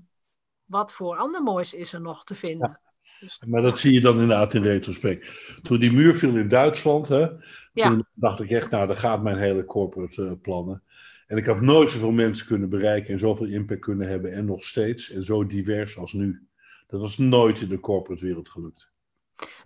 [0.65, 2.79] wat voor ander moois is er nog te vinden?
[3.19, 5.59] Dus, maar dat zie je dan inderdaad in retrospect.
[5.61, 7.27] Toen die muur viel in Duitsland, hè,
[7.73, 10.83] toen dacht ik echt, nou, daar gaat mijn hele corporate uh, plannen.
[11.27, 14.63] En ik had nooit zoveel mensen kunnen bereiken en zoveel impact kunnen hebben en nog
[14.63, 15.09] steeds.
[15.09, 16.47] En zo divers als nu.
[16.87, 18.91] Dat was nooit in de corporate wereld gelukt.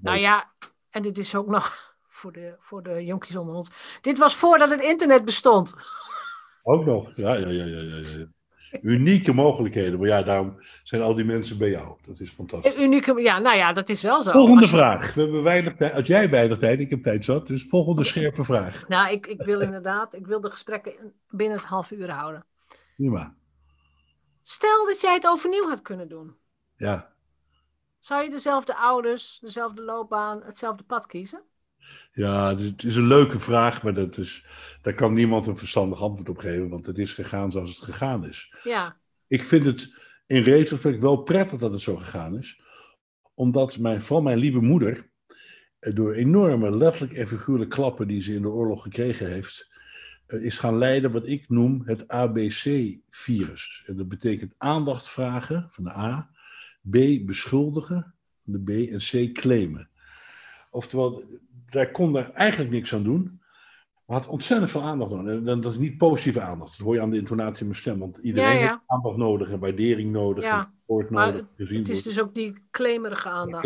[0.01, 0.53] Nou ja,
[0.89, 3.71] en dit is ook nog voor de, voor de jonkies onder ons.
[4.01, 5.73] Dit was voordat het internet bestond.
[6.63, 8.25] Ook nog, ja, ja, ja, ja, ja.
[8.81, 9.99] Unieke mogelijkheden.
[9.99, 11.97] Maar ja, daarom zijn al die mensen bij jou.
[12.05, 12.75] Dat is fantastisch.
[12.75, 14.31] Unieke, ja, nou ja, dat is wel zo.
[14.31, 15.13] Volgende vraag.
[15.13, 15.93] We hebben weinig tijd.
[15.93, 17.47] Als jij weinig tijd, ik heb tijd zat.
[17.47, 18.87] Dus volgende scherpe vraag.
[18.87, 22.45] Nou, ik, ik wil inderdaad, ik wil de gesprekken binnen het half uur houden.
[22.95, 23.35] Prima.
[24.41, 26.35] Stel dat jij het overnieuw had kunnen doen.
[26.75, 27.13] Ja.
[27.99, 31.41] Zou je dezelfde ouders, dezelfde loopbaan, hetzelfde pad kiezen?
[32.17, 34.45] Ja, het is een leuke vraag, maar dat is,
[34.81, 38.25] daar kan niemand een verstandig antwoord op geven, want het is gegaan zoals het gegaan
[38.25, 38.53] is.
[38.63, 38.97] Ja.
[39.27, 39.93] Ik vind het
[40.25, 42.61] in retrospect wel prettig dat het zo gegaan is,
[43.33, 45.09] omdat mijn, vooral mijn lieve moeder,
[45.79, 49.69] eh, door enorme letterlijk en figuurlijk klappen die ze in de oorlog gekregen heeft,
[50.25, 53.83] eh, is gaan leiden wat ik noem het ABC-virus.
[53.85, 56.29] En dat betekent aandacht vragen van de A,
[56.81, 59.89] B beschuldigen van de B en C claimen.
[60.69, 61.23] Oftewel,
[61.67, 63.41] zij kon daar eigenlijk niks aan doen.
[64.05, 65.45] Maar had ontzettend veel aandacht nodig.
[65.45, 66.77] En dat is niet positieve aandacht.
[66.77, 67.99] Dat hoor je aan de intonatie in mijn stem.
[67.99, 70.43] Want iedereen heeft aandacht nodig en waardering nodig.
[70.43, 70.59] Ja.
[70.59, 71.09] En nodig.
[71.09, 73.63] Maar het is dus ook die claimerige aandacht.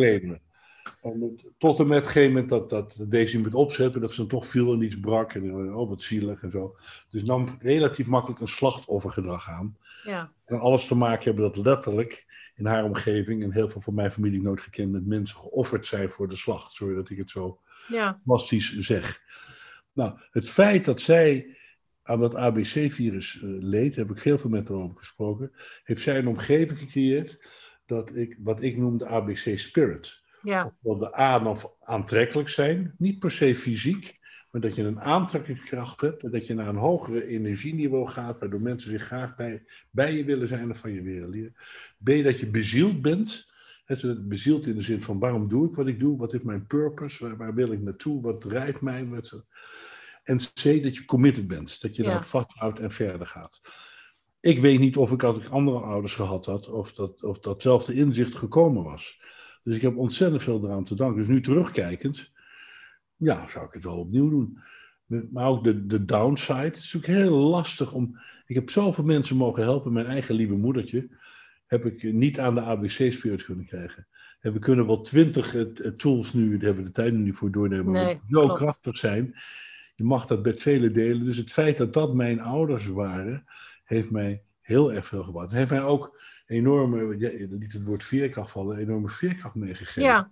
[1.02, 4.28] En tot en met het gegeven moment dat, dat deze moet opzetten, dat ze dan
[4.28, 5.34] toch viel en iets brak.
[5.34, 6.76] En oh, wat zielig en zo.
[7.10, 9.78] Dus nam relatief makkelijk een slachtoffergedrag aan.
[10.04, 10.32] Ja.
[10.46, 14.12] En alles te maken hebben dat letterlijk in haar omgeving en heel veel van mijn
[14.12, 16.72] familie nooit gekend met mensen geofferd zijn voor de slacht.
[16.72, 18.20] Sorry dat ik het zo ja.
[18.24, 19.22] plastisch zeg.
[19.94, 21.58] Nou, het feit dat zij
[22.04, 25.52] aan dat ABC-virus uh, leed, heb ik veel met haar over gesproken,
[25.84, 27.48] heeft zij een omgeving gecreëerd
[27.86, 30.21] dat ik, wat ik noem de ABC-spirit.
[30.44, 30.74] Ja.
[30.82, 34.20] Dat de A dan aantrekkelijk zijn, niet per se fysiek,
[34.52, 38.62] maar dat je een aantrekkingskracht hebt en dat je naar een hogere energieniveau gaat, waardoor
[38.62, 41.56] mensen zich graag bij, bij je willen zijn of van je willen leren.
[42.04, 43.50] B, dat je bezield bent.
[43.86, 46.68] Het bezield in de zin van waarom doe ik wat ik doe, wat is mijn
[46.68, 49.08] purpose, waar, wil ik naartoe, wat drijft mij.
[49.08, 49.44] Wat,
[50.24, 52.10] en C, dat je committed bent, dat je ja.
[52.10, 53.62] daar vasthoudt en verder gaat.
[54.40, 57.94] Ik weet niet of ik als ik andere ouders gehad had, of, dat, of datzelfde
[57.94, 59.20] inzicht gekomen was.
[59.64, 61.18] Dus ik heb ontzettend veel eraan te danken.
[61.18, 62.32] Dus nu terugkijkend,
[63.16, 64.58] ja, zou ik het wel opnieuw doen.
[65.32, 66.60] Maar ook de, de downside.
[66.60, 68.20] Het is natuurlijk heel lastig om.
[68.46, 69.94] Ik heb zoveel mensen mogen helpen.
[69.94, 71.10] Mijn eigen lieve moedertje
[71.66, 74.08] heb ik niet aan de ABC-spirit kunnen krijgen.
[74.40, 77.52] En we kunnen wel twintig eh, tools nu, daar hebben we de tijd niet voor
[77.52, 79.36] doornemen, nee, die zo krachtig zijn.
[79.96, 81.26] Je mag dat met vele delen.
[81.26, 83.46] Dus het feit dat dat mijn ouders waren,
[83.84, 85.50] heeft mij heel erg veel gebracht.
[85.50, 90.02] Het heeft mij ook enorme, ja, niet het woord veerkracht vallen, enorme veerkracht meegegeven.
[90.02, 90.32] Ja,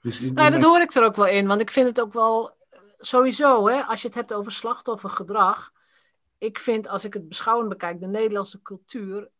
[0.00, 2.12] dus in, nou, dat hoor ik er ook wel in, want ik vind het ook
[2.12, 2.56] wel
[2.98, 5.72] sowieso, hè, als je het hebt over slachtoffergedrag.
[6.38, 9.30] Ik vind, als ik het beschouwend bekijk, de Nederlandse cultuur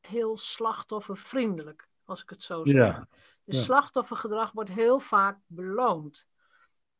[0.00, 2.76] heel slachtoffervriendelijk, als ik het zo zeg.
[2.76, 3.08] Ja.
[3.44, 6.26] Dus slachtoffergedrag wordt heel vaak beloond.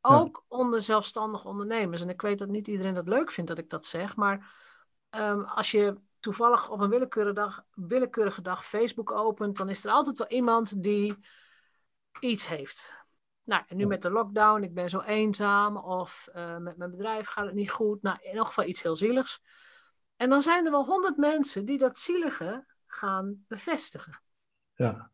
[0.01, 2.03] Ook onder zelfstandig ondernemers.
[2.03, 4.55] En ik weet dat niet iedereen dat leuk vindt dat ik dat zeg, maar
[5.11, 9.91] um, als je toevallig op een willekeurige dag, willekeurige dag Facebook opent, dan is er
[9.91, 11.17] altijd wel iemand die
[12.21, 12.95] iets heeft.
[13.45, 17.27] Nou, en nu met de lockdown, ik ben zo eenzaam of uh, met mijn bedrijf
[17.27, 18.03] gaat het niet goed.
[18.03, 19.41] Nou, in elk geval iets heel zieligs.
[20.17, 24.21] En dan zijn er wel honderd mensen die dat zielige gaan bevestigen.
[24.75, 25.11] Ja,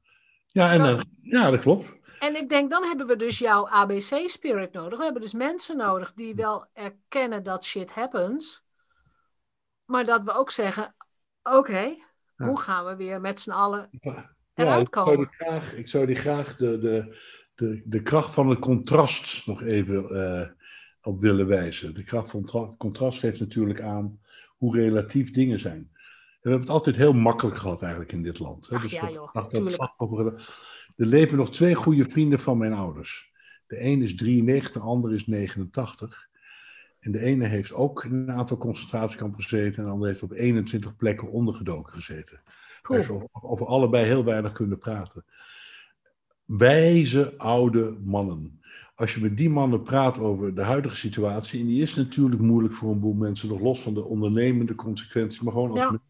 [0.46, 1.92] ja, en, uh, ja dat klopt.
[2.18, 4.98] En ik denk, dan hebben we dus jouw ABC-spirit nodig.
[4.98, 8.62] We hebben dus mensen nodig die wel erkennen dat shit happens.
[9.84, 10.94] Maar dat we ook zeggen,
[11.42, 11.96] oké,
[12.36, 13.90] hoe gaan we weer met z'n allen
[14.54, 15.18] eruit komen?
[15.18, 17.18] Ja, ik zou die graag, ik zou die graag de, de,
[17.54, 20.48] de, de kracht van het contrast nog even uh,
[21.02, 21.94] op willen wijzen.
[21.94, 24.20] De kracht van contrast geeft natuurlijk aan
[24.56, 25.90] hoe relatief dingen zijn.
[25.92, 25.98] we
[26.40, 28.68] hebben het altijd heel makkelijk gehad eigenlijk in dit land.
[28.72, 30.38] Ach, dus ja, joh,
[30.96, 33.30] er leven nog twee goede vrienden van mijn ouders.
[33.66, 36.28] De een is 93, de ander is 89.
[37.02, 39.78] En de ene heeft ook in een aantal concentratiekampen gezeten.
[39.78, 42.40] En de andere heeft op 21 plekken ondergedoken gezeten.
[42.82, 45.24] Ze over allebei heel weinig kunnen praten.
[46.44, 48.60] Wijze oude mannen.
[48.94, 52.74] Als je met die mannen praat over de huidige situatie, en die is natuurlijk moeilijk
[52.74, 56.00] voor een boel mensen, nog los van de ondernemende consequenties, maar gewoon als ja.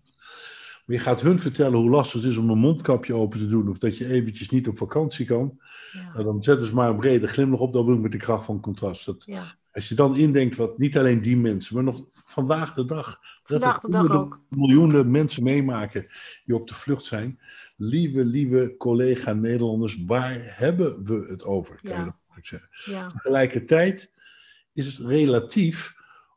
[0.86, 3.68] Maar je gaat hun vertellen hoe lastig het is om een mondkapje open te doen,
[3.68, 5.60] of dat je eventjes niet op vakantie kan.
[5.92, 6.12] Ja.
[6.12, 8.44] Nou, dan zetten ze maar een brede glimlach op, dan wil ik met de kracht
[8.44, 9.06] van contrast.
[9.06, 9.56] Dat, ja.
[9.72, 13.80] Als je dan indenkt wat niet alleen die mensen, maar nog vandaag de dag, vandaag
[13.80, 14.40] de dag ook.
[14.48, 16.06] miljoenen mensen meemaken
[16.44, 17.40] die op de vlucht zijn.
[17.76, 21.80] Lieve, lieve collega Nederlanders, waar hebben we het over?
[21.82, 22.16] Kan ja.
[22.34, 22.68] je zeggen.
[22.84, 23.08] Ja.
[23.08, 24.12] Tegelijkertijd
[24.72, 25.94] is het relatief,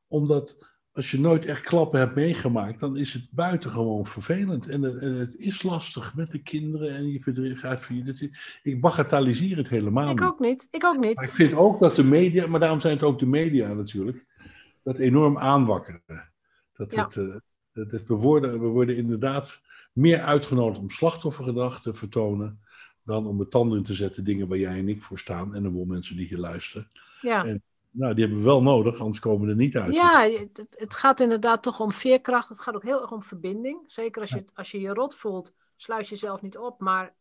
[0.08, 4.68] omdat als je nooit echt klappen hebt meegemaakt, dan is het buitengewoon vervelend.
[4.68, 7.90] En het, en het is lastig met de kinderen en je verdriet gaat.
[8.64, 10.20] Ik bagatelliseer het helemaal ik niet.
[10.20, 10.68] Ik ook niet.
[10.72, 11.16] Ik ook niet.
[11.16, 14.26] Maar ik vind ook dat de media, maar daarom zijn het ook de media natuurlijk,
[14.84, 16.02] dat enorm aanwakkeren.
[16.74, 17.04] Dat Ja.
[17.04, 17.36] het, eh,
[17.72, 19.62] dat we, worden, we worden inderdaad
[19.94, 22.60] meer uitgenodigd om slachtoffergedrag te vertonen,
[23.04, 25.64] dan om het tanden in te zetten, dingen waar jij en ik voor staan en
[25.64, 26.88] een boel mensen die hier luisteren.
[27.22, 27.46] Ja.
[27.46, 27.64] En
[27.96, 29.94] nou, die hebben we wel nodig, anders komen we er niet uit.
[29.94, 32.50] Ja, het, het gaat inderdaad toch om veerkracht.
[32.50, 33.84] Het gaat ook heel erg om verbinding.
[33.86, 37.16] Zeker als je, als je je rot voelt, sluit jezelf niet op, maar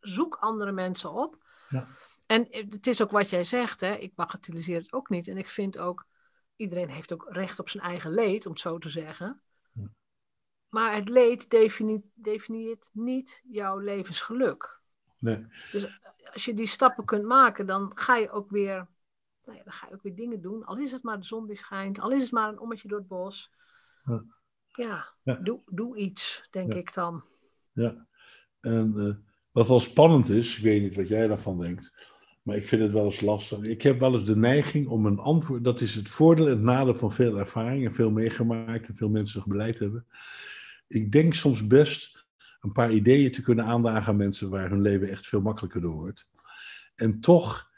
[0.00, 1.44] zoek andere mensen op.
[1.68, 1.88] Ja.
[2.26, 3.94] En het is ook wat jij zegt, hè?
[3.94, 5.28] ik bagatelliseer het ook niet.
[5.28, 6.06] En ik vind ook,
[6.56, 9.40] iedereen heeft ook recht op zijn eigen leed, om het zo te zeggen.
[9.72, 9.88] Ja.
[10.68, 14.80] Maar het leed defini definieert niet jouw levensgeluk.
[15.18, 15.46] Nee.
[15.72, 16.00] Dus
[16.32, 18.86] als je die stappen kunt maken, dan ga je ook weer
[19.44, 20.64] nou ja, dan ga je ook weer dingen doen.
[20.64, 22.98] Al is het maar de zon die schijnt, al is het maar een ommetje door
[22.98, 23.50] het bos.
[24.04, 24.24] Ja,
[24.66, 25.34] ja, ja.
[25.34, 27.24] Doe, doe iets, denk ik dan.
[27.72, 28.06] ja.
[28.60, 29.14] En uh,
[29.50, 31.92] wat wel spannend is, ik weet niet wat jij daarvan denkt,
[32.42, 33.62] maar ik vind het wel eens lastig.
[33.62, 36.60] Ik heb wel eens de neiging om een antwoord, dat is het voordeel en het
[36.60, 40.06] nadeel van veel ervaring en veel meegemaakt en veel mensen beleid hebben.
[40.86, 42.26] Ik denk soms best
[42.60, 45.94] een paar ideeën te kunnen aandragen aan mensen waar hun leven echt veel makkelijker door
[45.94, 46.28] wordt.
[46.94, 47.70] En toch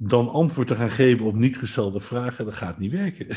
[0.00, 3.26] dan antwoord te gaan geven op niet gestelde vragen, dat gaat niet werken.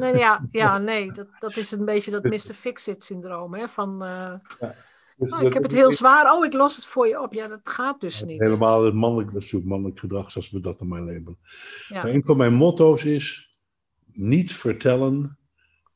[0.00, 2.54] Nee, ja, ja nee, dat, dat is een beetje dat Mr.
[2.54, 3.54] Fix-It-syndroom.
[3.54, 3.68] Hè?
[3.68, 4.74] Van, uh, ja.
[5.16, 7.32] dus oh, ik heb het heel zwaar, oh, ik los het voor je op.
[7.32, 8.40] Ja, dat gaat dus niet.
[8.40, 11.38] Helemaal het mannelijk, dat ook mannelijk gedrag, zoals we dat dan maar labelen.
[11.88, 12.02] Ja.
[12.02, 13.56] Maar een van mijn motto's is,
[14.12, 15.38] niet vertellen,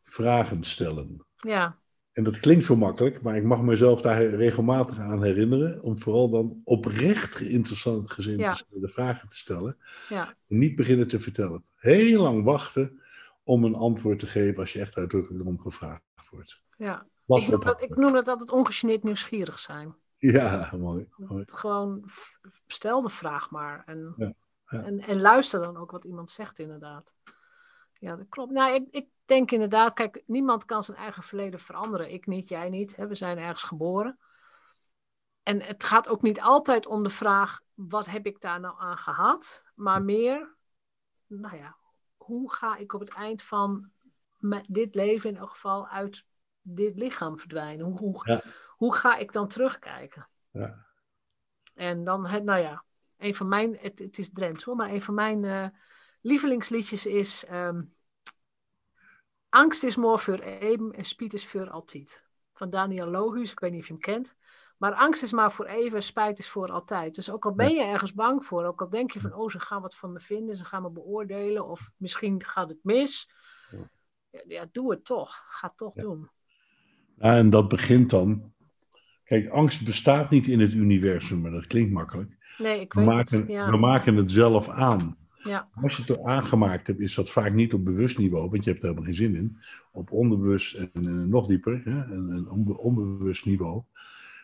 [0.03, 1.27] vragen stellen.
[1.37, 1.79] Ja,
[2.17, 5.83] En dat klinkt zo makkelijk, maar ik mag mezelf daar regelmatig aan herinneren.
[5.83, 9.77] Om vooral dan oprecht geïnteresseerd geïnteresseerde vragen te stellen.
[10.09, 11.65] ja, En niet beginnen te vertellen.
[11.75, 13.01] Heel lang wachten
[13.45, 16.63] om een antwoord te geven als je echt uitdrukkelijk om gevraagd wordt.
[16.77, 17.07] ja.
[17.25, 19.95] Was Ik noem, dat, ik noem dat altijd ongegeneerd nieuwsgierig zijn.
[20.17, 21.09] Ja, mooi.
[21.17, 21.45] mooi.
[21.47, 22.05] Gewoon
[22.67, 23.83] stel de vraag maar.
[23.87, 24.35] En, ja.
[24.67, 27.15] En, en luister dan ook wat iemand zegt, inderdaad.
[27.99, 28.53] Ja, dat klopt.
[28.53, 32.13] Nou, ik, ik denk inderdaad, kijk, niemand kan zijn eigen verleden veranderen.
[32.13, 32.97] Ik niet, jij niet.
[32.97, 33.07] Hè?
[33.07, 34.19] We zijn ergens geboren.
[35.43, 38.99] En het gaat ook niet altijd om de vraag, wat heb ik daar nou aan
[38.99, 39.65] gehad?
[39.75, 40.55] Maar meer,
[41.27, 41.77] nou ja,
[42.17, 43.91] hoe ga ik op het eind van
[44.69, 46.25] dit leven in elk geval uit
[46.61, 47.87] dit lichaam verdwijnen?
[47.87, 48.43] Hoe, hoe, Ja.
[48.69, 50.29] hoe ga ik dan terugkijken?
[50.51, 50.87] Ja.
[51.75, 52.85] En dan, het, nou ja,
[53.17, 55.67] een van mijn, het, het is Drents hoor, maar een van mijn eh,
[56.21, 57.83] lievelingsliedjes is ehm,
[59.57, 62.25] Angst is more voor even en spijt is voor altijd.
[62.55, 64.37] Van Daniel Lohuus, ik weet niet of je hem kent.
[64.77, 67.15] Maar angst is maar voor even, spijt is voor altijd.
[67.15, 69.61] Dus ook al ben je ergens bang voor, ook al denk je van, oh, ze
[69.61, 73.31] gaan wat van me vinden, ze gaan me beoordelen, of misschien gaat het mis.
[73.71, 73.91] Ja.
[74.47, 75.45] Ja, doe het toch.
[75.49, 76.03] Ga het toch Ja.
[76.03, 76.31] doen.
[77.19, 78.53] Ja, en dat begint dan.
[79.25, 82.55] Kijk, angst bestaat niet in het universum, maar dat klinkt makkelijk.
[82.59, 83.51] Nee, ik We weet maken, het.
[83.51, 83.71] Ja.
[83.71, 85.17] we maken het zelf aan.
[85.47, 85.69] Ja.
[85.75, 88.71] Als je het er aangemaakt hebt, is dat vaak niet op bewust niveau, want je
[88.71, 89.59] hebt er helemaal geen zin in.
[89.93, 93.83] Op onderbewust en, en nog dieper, hè, en, en onbe- onbewust niveau.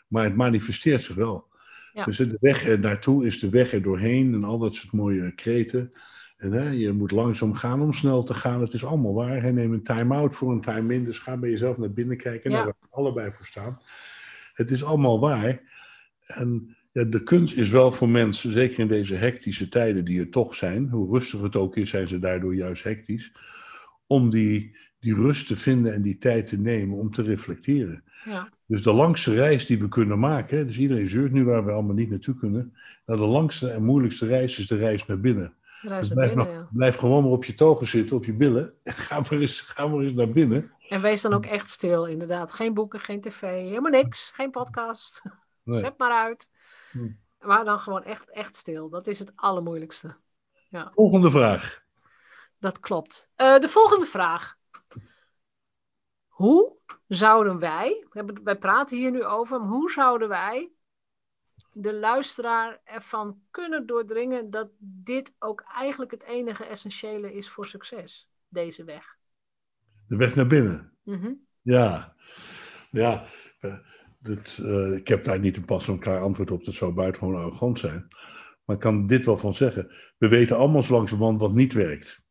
[0.08, 1.50] Maar het manifesteert zich wel.
[1.92, 2.04] Ja.
[2.04, 5.34] Dus de weg er naartoe is de weg er doorheen en al dat soort mooie
[5.34, 5.90] kreten.
[6.36, 8.60] En hè, je moet langzaam gaan om snel te gaan.
[8.60, 9.42] Het is allemaal waar.
[9.42, 9.52] Hè.
[9.52, 11.04] Neem een time-out voor een time-in.
[11.04, 12.50] Dus ga bij jezelf naar binnen kijken.
[12.50, 12.56] Ja.
[12.56, 13.78] Daar waar we allebei voor staan.
[14.54, 15.60] Het is allemaal waar.
[16.26, 20.54] En de kunst is wel voor mensen, zeker in deze hectische tijden die er toch
[20.54, 23.32] zijn, hoe rustig het ook is, zijn ze daardoor juist hectisch,
[24.06, 28.04] om die, die rust te vinden en die tijd te nemen om te reflecteren.
[28.24, 28.48] Ja.
[28.66, 31.94] Dus de langste reis die we kunnen maken, dus iedereen zeurt nu waar we allemaal
[31.94, 32.76] niet naartoe kunnen,
[33.06, 35.54] nou, de langste en moeilijkste reis is de reis naar binnen.
[35.82, 36.68] Dus naar blijf, binnen, maar- ja.
[36.72, 39.88] blijf gewoon maar op je togen zitten, op je billen, en ga maar eens, ga
[39.88, 40.70] maar eens naar binnen.
[40.88, 42.52] En wees dan ook echt stil, inderdaad.
[42.52, 44.32] Geen boeken, geen tv, helemaal niks.
[44.34, 45.22] Geen podcast.
[45.62, 45.78] Nee.
[45.78, 46.50] Zet maar uit.
[46.92, 47.10] Hm.
[47.40, 48.88] Maar dan gewoon echt, echt stil.
[48.88, 50.16] Dat is het allermoeilijkste.
[50.94, 51.82] Volgende vraag.
[52.58, 53.30] Dat klopt.
[53.34, 54.56] Eh, de volgende vraag.
[56.26, 56.76] Hoe
[57.06, 58.06] zouden wij,
[58.44, 60.72] wij praten hier nu over, maar hoe zouden wij
[61.72, 68.28] de luisteraar ervan kunnen doordringen dat dit ook eigenlijk het enige essentiële is voor succes,
[68.48, 69.16] deze weg?
[70.06, 70.96] De weg naar binnen.
[71.02, 71.32] Mhm.
[71.62, 72.14] Ja,
[72.90, 73.26] ja.
[74.22, 76.64] Dat, eh, ik heb daar niet een pas en klaar antwoord op.
[76.64, 78.06] Dat zou buitengewoon arrogant zijn.
[78.64, 79.90] Maar ik kan dit wel van zeggen.
[80.18, 82.24] We weten allemaal zo langzamerhand wat niet werkt.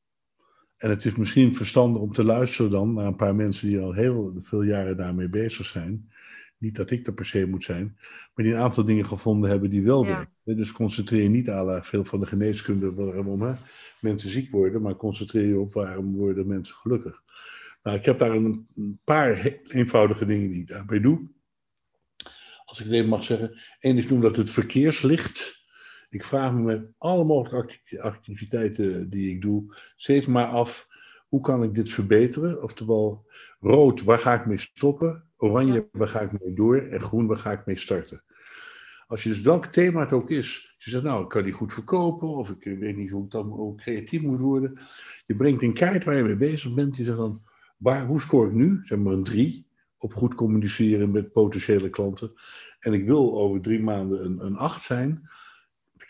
[0.77, 3.93] En het is misschien verstandig om te luisteren dan naar een paar mensen die al
[3.93, 6.11] heel veel jaren daarmee bezig zijn.
[6.57, 7.97] Niet dat ik er per se moet zijn,
[8.33, 10.09] maar die een aantal dingen gevonden hebben die wel Ja.
[10.15, 10.57] werken.
[10.57, 13.53] Dus concentreer je niet aan veel van de geneeskunde waarom hè,
[14.01, 17.21] mensen ziek worden, maar concentreer je op waarom worden mensen gelukkig.
[17.83, 21.29] Nou, ik heb daar een, een paar eenvoudige dingen die ik daarbij doe.
[22.71, 23.59] Als ik het even mag zeggen.
[23.79, 25.65] Eén is noem dat het verkeerslicht.
[26.09, 30.87] Ik vraag me met alle mogelijke acti- activiteiten die ik doe, steeds maar af,
[31.27, 32.63] hoe kan ik dit verbeteren?
[32.63, 33.25] Oftewel,
[33.59, 35.23] rood, waar ga ik mee stoppen?
[35.37, 36.77] Oranje, waar ga ik mee door?
[36.77, 38.23] En groen, waar ga ik mee starten?
[39.07, 41.73] Als je dus welk thema het ook is, je zegt nou, ik kan die goed
[41.73, 44.79] verkopen, of ik weet niet hoe ik dan hoe ik creatief moet worden.
[45.25, 46.97] Je brengt in kaart waar je mee bezig bent.
[46.97, 47.41] Je zegt dan,
[47.77, 48.79] waar, hoe scoor ik nu?
[48.83, 49.69] Zeg maar een drie
[50.01, 52.33] op goed communiceren met potentiële klanten.
[52.79, 55.29] En ik wil over drie maanden een, een acht zijn.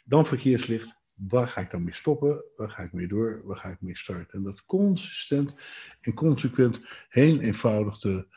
[0.05, 0.99] Dan verkeerslicht.
[1.13, 2.43] Waar ga ik dan mee stoppen?
[2.55, 3.41] Waar ga ik mee door?
[3.45, 4.33] Waar ga ik mee starten?
[4.37, 5.55] En dat consistent
[6.01, 8.27] en consequent, heel eenvoudig te,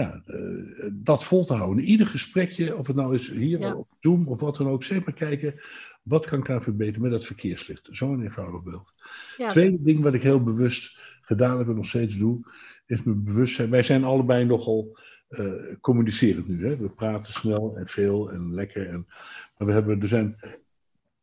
[0.00, 1.84] ja, eh, dat vol te houden.
[1.84, 3.74] Ieder gesprekje, of het nou is hier Ja.
[3.74, 5.60] op Zoom of wat dan ook, steeds maar kijken.
[6.02, 7.88] Wat kan ik daar verbeteren met dat verkeerslicht?
[7.92, 8.94] Zo'n eenvoudig beeld.
[9.36, 12.40] Ja, Tweede ding wat ik heel bewust gedaan heb en nog steeds doe,
[12.86, 13.70] is me bewust zijn.
[13.70, 16.66] Wij zijn allebei nogal eh, communicerend nu.
[16.66, 16.76] Hè?
[16.76, 18.88] We praten snel en veel en lekker.
[18.88, 19.06] En,
[19.56, 20.36] maar we hebben, er zijn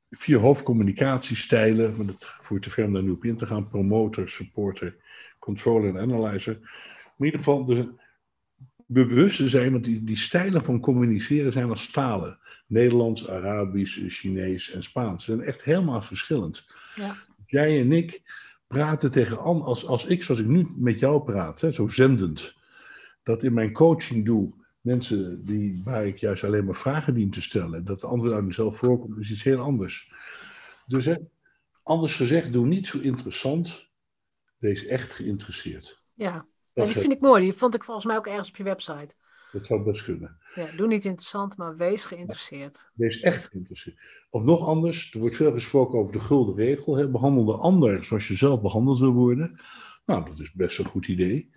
[0.09, 3.67] vier hoofdcommunicatiestijlen, maar dat voert te ver om daar nu op in te gaan.
[3.67, 4.95] Promoter, supporter,
[5.39, 6.57] controller en analyzer.
[6.61, 7.85] Maar in ieder geval, dus
[8.87, 12.39] bewust te zijn, want die, die stijlen van communiceren zijn als talen.
[12.67, 15.23] Nederlands, Arabisch, Chinees en Spaans.
[15.23, 16.65] Ze zijn echt helemaal verschillend.
[16.95, 17.15] Ja.
[17.45, 18.21] Jij en ik
[18.67, 22.55] praten tegen an- als, als ik, zoals ik nu met jou praat, hè, zo zendend,
[23.23, 27.41] dat in mijn coaching doe, mensen die, waar ik juist alleen maar vragen dien te
[27.41, 30.11] stellen, dat de antwoord uit mezelf voorkomt, is iets heel anders.
[30.85, 31.15] Dus hè,
[31.83, 33.89] anders gezegd, doe niet zo interessant,
[34.57, 36.01] wees echt geïnteresseerd.
[36.13, 36.47] ja.
[36.77, 37.41] Ja, die vind ik mooi.
[37.41, 39.15] Die vond ik volgens mij ook ergens op je website.
[39.51, 40.37] dat zou best kunnen.
[40.55, 42.89] Ja, doe niet interessant, maar wees geïnteresseerd.
[42.93, 43.99] Wees echt geïnteresseerd.
[44.29, 46.95] Of nog anders, er wordt veel gesproken over de gulden regel.
[46.95, 47.09] Hè?
[47.09, 49.59] Behandel de ander zoals je zelf behandeld wil worden.
[50.05, 51.51] Nou, dat is best een goed idee.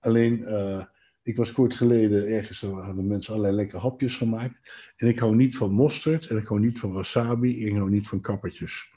[0.00, 0.84] Alleen, eh,
[1.22, 4.92] ik was kort geleden ergens, daar hadden mensen allerlei lekkere hapjes gemaakt.
[4.96, 7.90] En ik hou niet van mosterd en ik hou niet van wasabi en ik hou
[7.90, 8.90] niet van kappertjes.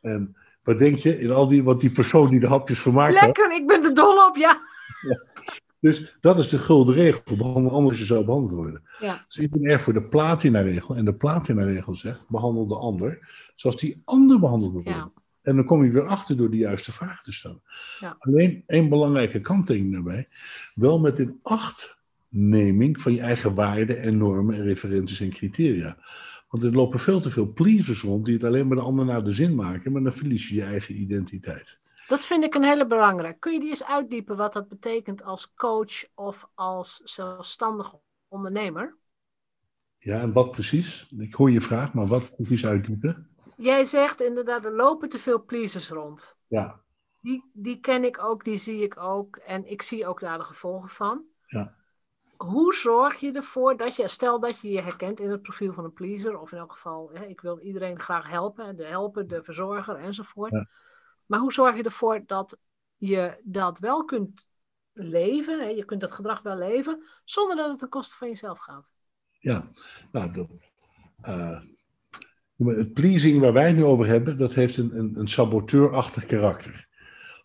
[0.00, 3.26] En wat denk je, in al die, wat die persoon die de hapjes gemaakt had,
[3.26, 4.60] Lekker, ik ben er dol op, ja.
[5.80, 7.36] Dus dat is de gulden regel.
[7.36, 8.82] Behandel anders je zou behandeld worden.
[9.00, 9.24] Ja.
[9.26, 10.96] Dus ik ben erg voor de platina-regel.
[10.96, 14.84] En de platina-regel zegt, behandel de ander zoals die ander behandeld.
[14.84, 15.12] Ja.
[15.42, 17.62] En dan kom je weer achter door de juiste vraag te stellen.
[18.00, 18.16] Ja.
[18.18, 20.28] Alleen één belangrijke kanttekening daarbij.
[20.74, 25.98] Wel met een achtneming van je eigen waarden en normen en referenties en criteria.
[26.48, 29.24] Want er lopen veel te veel pleasers rond die het alleen maar de ander naar
[29.24, 29.92] de zin maken.
[29.92, 31.80] Maar dan verlies je je eigen identiteit.
[32.06, 33.38] Dat vind ik een hele belangrijke.
[33.38, 37.94] Kun je die eens uitdiepen wat dat betekent als coach of als zelfstandig
[38.28, 38.96] ondernemer?
[39.98, 41.08] Ja, en wat precies?
[41.18, 43.30] Ik hoor je vraag, maar wat precies uitdiepen?
[43.56, 46.36] Jij zegt inderdaad, er lopen te veel pleasers rond.
[46.46, 46.80] Ja,
[47.20, 50.44] Die, die ken ik ook, die zie ik ook en ik zie ook daar de
[50.44, 51.22] gevolgen van.
[51.46, 51.74] Ja.
[52.36, 55.84] Hoe zorg je ervoor dat je, stel dat je je herkent in het profiel van
[55.84, 59.42] een pleaser, of in elk geval, hè, ik wil iedereen graag helpen, de helper, de
[59.42, 60.52] verzorger enzovoort.
[60.52, 60.68] Ja.
[61.26, 62.58] Maar hoe zorg je ervoor dat
[62.96, 64.48] je dat wel kunt
[64.92, 68.58] leven, hè, je kunt dat gedrag wel leven, zonder dat het ten koste van jezelf
[68.58, 68.94] gaat?
[69.38, 69.68] Ja,
[70.12, 70.46] nou,
[71.28, 71.60] uh,
[72.56, 76.88] het pleasing waar wij nu over hebben, dat heeft een, een, een saboteurachtig karakter.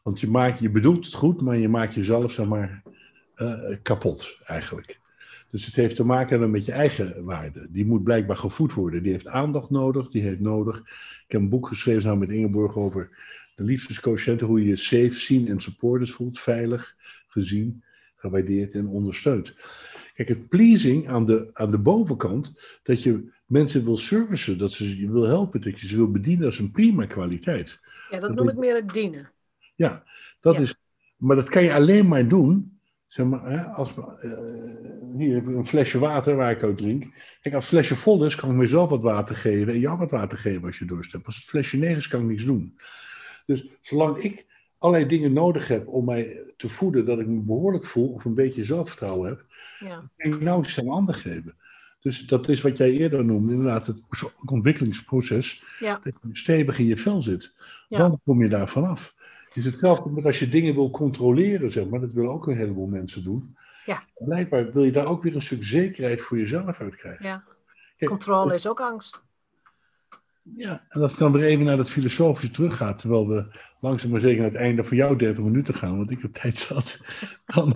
[0.04, 2.84] Want je, maakt, je bedoelt het goed, maar je maakt jezelf zeg maar,
[3.36, 5.00] uh, kapot eigenlijk.
[5.52, 7.68] Dus het heeft te maken met je eigen waarde.
[7.70, 9.04] Die moet blijkbaar gevoed worden.
[9.04, 10.10] Die heeft aandacht nodig.
[10.10, 10.78] Die heeft nodig.
[11.26, 13.10] Ik heb een boek geschreven samen met Ingeborg over
[13.56, 14.48] de liefdesquotiënten.
[14.48, 16.40] Hoe je je safe, seen en supported voelt.
[16.40, 16.96] Veilig,
[17.28, 17.84] gezien,
[18.16, 19.56] gewaardeerd en ondersteund.
[20.14, 25.00] Kijk, het pleasing aan de, aan de bovenkant, dat je mensen wil servicen, dat ze
[25.00, 27.80] je wil helpen, dat je ze wil bedienen, dat is een prima kwaliteit.
[28.10, 29.32] Ja, dat, noem ik meer het dienen.
[29.76, 30.04] Ja,
[30.40, 30.76] dat is.
[31.18, 32.80] Maar dat kan je alleen maar doen
[33.12, 34.32] Zeg maar, hè, als, uh,
[35.18, 37.04] hier heb ik een flesje water waar ik ook drink.
[37.42, 40.12] Kijk, als het flesje vol is, kan ik mezelf wat water geven en jou wat
[40.12, 41.26] water geven als je dorst hebt.
[41.26, 42.76] Als het flesje leeg is, kan ik niets doen.
[43.46, 44.46] Dus zolang ik
[44.78, 48.36] allerlei dingen nodig heb om mij te voeden, dat ik me behoorlijk voel of een
[48.36, 49.46] beetje zelfvertrouwen heb,
[49.80, 50.10] ja.
[50.18, 51.56] kan ik iets aan ander geven.
[52.00, 54.04] Dus dat is wat jij eerder noemde, inderdaad, het
[54.46, 55.64] ontwikkelingsproces.
[55.80, 56.00] Ja.
[56.04, 57.54] Dat je stevig in je vel zit.
[57.90, 59.14] Dan kom je daar vanaf
[59.54, 62.00] is hetzelfde met als je dingen wil controleren, zeg maar.
[62.00, 63.58] Dat willen ook een heleboel mensen doen.
[63.86, 64.04] Ja.
[64.18, 67.26] Blijkbaar wil je daar ook weer een stuk zekerheid voor jezelf uit krijgen.
[67.26, 67.44] Ja.
[68.06, 69.24] Controle is ook angst.
[70.44, 73.46] Ja, en als het dan weer even naar dat filosofische teruggaat, terwijl we
[73.80, 76.58] langzaam maar zeker naar het einde van jouw 30 minuten gaan, want ik op tijd
[76.58, 77.00] zat.
[77.56, 77.76] Dan,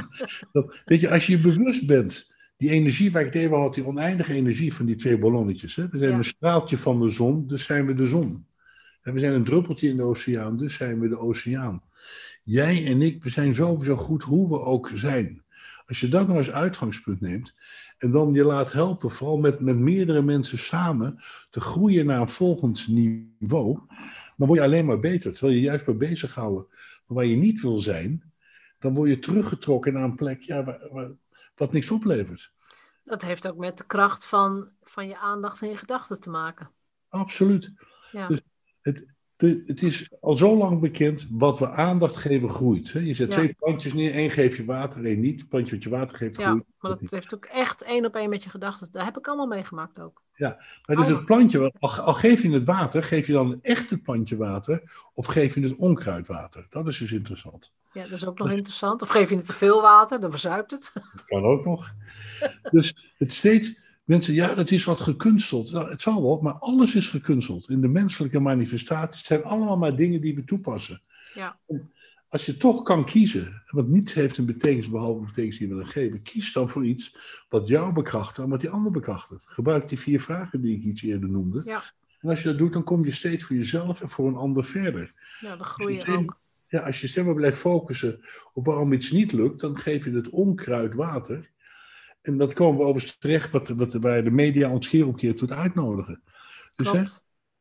[0.52, 3.74] dan, weet je, als je je bewust bent, die energie waar ik het even had,
[3.74, 5.76] die oneindige energie van die twee ballonnetjes.
[5.76, 5.88] Hè?
[5.90, 8.46] We zijn een straaltje van de zon, dus zijn we de zon.
[9.02, 11.84] En we zijn een druppeltje in de oceaan, dus zijn we de oceaan.
[12.44, 15.44] Jij en ik, we zijn sowieso goed hoe we ook zijn.
[15.86, 17.54] Als je dat nou als uitgangspunt neemt
[18.06, 22.30] en dan je laat helpen, vooral met, met meerdere mensen samen, te groeien naar een
[22.30, 23.80] volgend niveau,
[24.38, 25.34] dan word je alleen maar beter.
[25.34, 26.68] Terwijl je juist maar bezighouden
[27.06, 28.34] waar je niet wil zijn,
[28.80, 31.12] dan word je teruggetrokken naar een plek ja, waar,
[31.56, 32.54] wat niks oplevert.
[33.04, 36.72] Dat heeft ook met de kracht van, van je aandacht en je gedachten te maken.
[37.10, 37.74] Absoluut.
[38.12, 38.28] Ja.
[38.28, 38.42] Dus
[38.82, 39.06] het,
[39.38, 42.90] het is al zo lang bekend, wat we aandacht geven groeit.
[42.90, 45.40] Je zet twee plantjes neer, één geef je water, één niet.
[45.40, 46.64] Het plantje wat je water geeft groeit.
[46.68, 48.88] Ja, maar dat heeft ook echt één op één met je gedachten.
[48.92, 50.24] Daar heb ik allemaal meegemaakt ook.
[50.36, 53.90] Ja, maar dus het plantje, al, al, geef je het water, geef je dan echt
[53.90, 54.82] het plantje water
[55.14, 56.66] of geef je het onkruidwater?
[56.70, 57.74] Dat is dus interessant.
[57.92, 59.02] Ja, dat is ook nog interessant.
[59.02, 60.92] Of geef je het te veel water, dan verzuipt het.
[60.94, 61.94] Dat kan ook nog.
[62.72, 65.72] dus het steeds Mensen, ja, dat is wat gekunsteld.
[65.72, 67.70] Nou, het zal wel, maar alles is gekunsteld.
[67.70, 71.02] In de menselijke manifestaties zijn allemaal maar dingen die we toepassen.
[71.34, 71.60] Ja.
[72.30, 75.74] als je toch kan kiezen, wat niets heeft een betekenis behalve de betekenis die we
[75.74, 77.18] willen geven, kies dan voor iets
[77.50, 79.48] wat jou bekrachtigt en wat die ander bekrachtigt.
[79.48, 81.62] Gebruik die vier vragen die ik iets eerder noemde.
[81.66, 81.84] Ja.
[82.22, 84.66] En als je dat doet, dan kom je steeds voor jezelf en voor een ander
[84.66, 85.14] verder.
[85.40, 86.38] Ja, dan groei je ook.
[86.68, 88.20] Ja, als je zeg maar blijft focussen
[88.54, 91.50] op waarom iets niet lukt, dan geef je het onkruid water.
[92.26, 95.36] En dat komen we overigens terecht wat, wat bij de media ons keer op keer
[95.36, 96.22] tot uitnodigen.
[96.76, 97.04] Dus hè,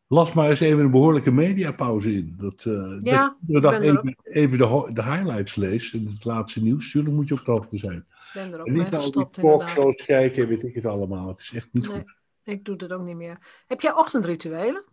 [0.07, 2.35] las maar eens even een behoorlijke mediapauze in.
[2.39, 6.91] Dat, uh, ja, dat je even, even de, de, highlights leest en het laatste nieuws.
[6.91, 7.97] Tuurlijk moet je op de hoogte zijn.
[7.97, 11.29] Ik ben er ook en niet naar die talkshows kijken, weet ik het allemaal.
[11.29, 12.15] Het is echt niet nee, goed.
[12.43, 13.65] Ik doe dat ook niet meer.
[13.67, 14.85] Heb jij ochtendrituelen?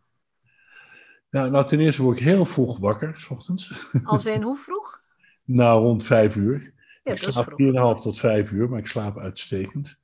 [1.29, 3.91] Nou, nou, ten eerste word ik heel vroeg wakker, s ochtends.
[4.03, 5.01] Als in hoe vroeg?
[5.45, 6.73] nou, rond vijf uur.
[7.03, 7.51] Ja, ik slaap
[7.97, 9.99] 4,5 tot 5 uur, maar ik slaap uitstekend.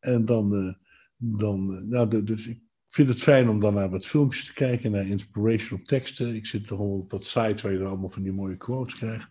[0.00, 0.72] En dan, uh,
[1.16, 4.90] dan uh, nou, dus ik vind het fijn om dan naar wat filmpjes te kijken,
[4.90, 6.34] naar inspirational teksten.
[6.34, 9.30] Ik zit toch op wat sites waar je dan allemaal van die mooie quotes krijgt.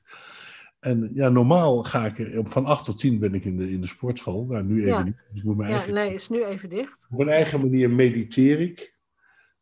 [0.80, 3.88] En ja, normaal ga ik van 8 tot 10 ben ik in de, in de
[3.88, 4.46] sportschool.
[4.46, 5.04] Nou, nu even ja.
[5.04, 5.16] niet.
[5.34, 7.08] Dus moet mijn ja, eigen, nee, is nu even dicht.
[7.10, 8.94] Op mijn eigen manier mediteer ik.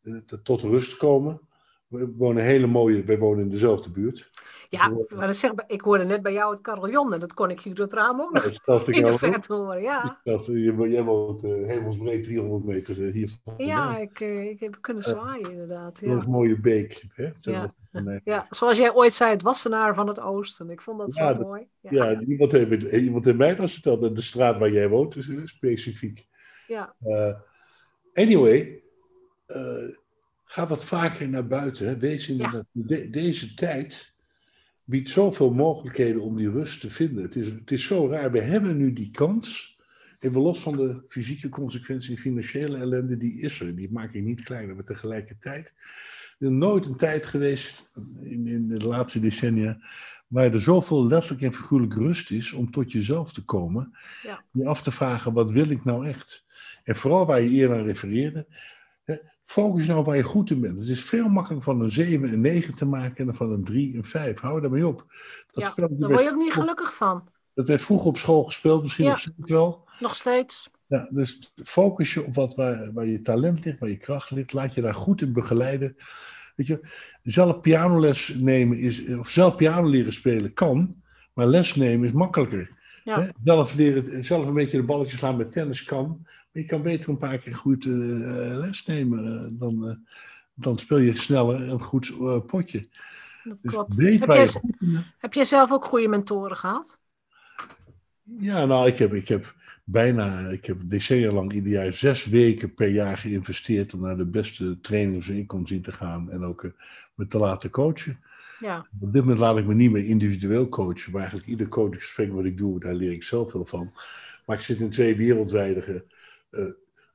[0.02, 1.40] Uh, tot rust komen.
[1.86, 4.30] We wonen hele mooie, wij wonen in dezelfde buurt.
[4.68, 7.60] Ja, maar dat zeg, ik hoorde net bij jou het carillon en dat kon ik
[7.60, 9.82] hier door het raam ook nog dat in de verte horen.
[9.82, 10.20] Ja.
[10.24, 15.02] Dat, jij woont uh, hemelsbreed 300 meter uh, hier Ja, ik, uh, ik heb kunnen
[15.02, 16.00] zwaaien inderdaad.
[16.00, 16.08] Ja.
[16.08, 17.04] Dat is een mooie beek.
[17.14, 17.30] Hè?
[17.40, 17.74] Ja.
[18.24, 20.70] ja, zoals jij ooit zei, het wassenaar van het oosten.
[20.70, 21.66] Ik vond dat zo mooi.
[21.80, 24.14] Ja, ja iemand, heeft, iemand heeft mij dat verteld.
[24.14, 26.26] De straat waar jij woont, is specifiek.
[26.66, 26.94] Ja.
[28.12, 28.82] anyway,
[30.44, 31.86] ga wat vaker naar buiten.
[31.86, 31.96] Hè.
[31.96, 34.13] Wees in de, deze tijd
[34.84, 37.22] biedt zoveel mogelijkheden om die rust te vinden.
[37.22, 38.32] Het is, het is zo raar.
[38.32, 39.78] We hebben nu die kans.
[40.18, 43.76] Even los van de fysieke consequenties, financiële ellende, die is er.
[43.76, 44.74] Die maak ik niet kleiner.
[44.74, 45.74] Maar tegelijkertijd
[46.38, 49.78] er is nooit een tijd geweest in, in de laatste decennia
[50.26, 53.96] waar er zoveel letterlijk en figuurlijk rust is om tot jezelf te komen.
[54.22, 54.44] Ja.
[54.52, 56.44] Je af te vragen, wat wil ik nou echt?
[56.82, 58.46] En vooral waar je eerder aan refereerde,
[59.42, 60.78] Focus nou waar je goed in bent.
[60.78, 63.94] Het is veel makkelijker van een 7 en 9 te maken dan van een 3
[63.94, 64.40] en 5.
[64.40, 65.04] Hou daarmee op.
[65.52, 67.28] Dat ja, daar word je ook niet gelukkig van.
[67.54, 69.10] Dat werd vroeger op school gespeeld, misschien ja.
[69.10, 69.88] nog steeds wel.
[70.00, 70.70] Nog steeds.
[70.86, 74.52] Ja, dus focus je op wat, waar, waar je talent ligt, waar je kracht ligt.
[74.52, 75.96] Laat je daar goed in begeleiden.
[76.56, 76.88] Weet je,
[77.22, 81.02] zelf pianoles nemen is, of zelf piano leren spelen kan,
[81.32, 82.82] maar les nemen is makkelijker.
[83.04, 83.32] Ja.
[83.44, 87.10] Zelf, leren, zelf een beetje de balletjes slaan met tennis kan, maar je kan beter
[87.10, 89.24] een paar keer goed uh, les nemen.
[89.24, 89.94] Uh, dan, uh,
[90.54, 92.12] dan speel je sneller een goed
[92.46, 92.86] potje.
[93.44, 94.02] Dat dus klopt.
[94.02, 94.48] Heb jij,
[94.78, 95.00] je...
[95.18, 97.00] heb jij zelf ook goede mentoren gehad?
[98.38, 102.74] Ja, nou, ik heb, ik heb bijna, ik heb decennia lang ieder jaar zes weken
[102.74, 106.62] per jaar geïnvesteerd om naar de beste trainers in kon zien te gaan en ook
[106.62, 106.70] uh,
[107.14, 108.18] me te laten coachen.
[108.60, 108.86] Ja.
[109.00, 112.44] Op dit moment laat ik me niet meer individueel coachen, maar eigenlijk ieder coachgesprek wat
[112.44, 113.92] ik doe, daar leer ik zelf veel van.
[114.46, 116.04] Maar ik zit in twee wereldwijde
[116.50, 116.64] uh,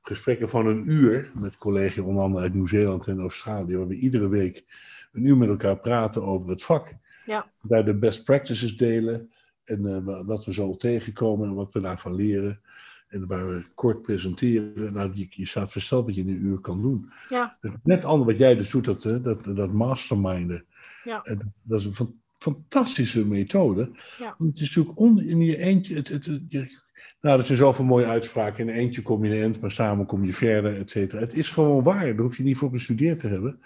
[0.02, 4.28] gesprekken van een uur met collega's, onder andere uit Nieuw-Zeeland en Australië, waar we iedere
[4.28, 4.64] week
[5.12, 6.94] een uur met elkaar praten over het vak.
[7.26, 7.50] Ja.
[7.62, 9.30] Daar de best practices delen
[9.64, 12.60] en uh, wat we zo tegenkomen en wat we daarvan leren.
[13.08, 14.92] En waar we kort presenteren.
[14.92, 17.10] Nou, je, je staat versteld wat je in een uur kan doen.
[17.26, 17.56] Ja.
[17.60, 20.64] Dus net anders wat jij dus doet, dat, dat, dat masterminden.
[21.10, 21.20] Ja.
[21.22, 23.90] Dat, dat is een fantastische methode.
[24.18, 24.34] Ja.
[24.38, 25.94] Want het is natuurlijk on, in je eentje.
[25.94, 26.78] Het, het, het, je,
[27.20, 28.68] nou, dat zijn zoveel mooie uitspraken.
[28.68, 31.20] In eentje kom je in eind, maar samen kom je verder, et cetera.
[31.20, 32.04] Het is gewoon waar.
[32.04, 33.60] Daar hoef je niet voor gestudeerd te hebben.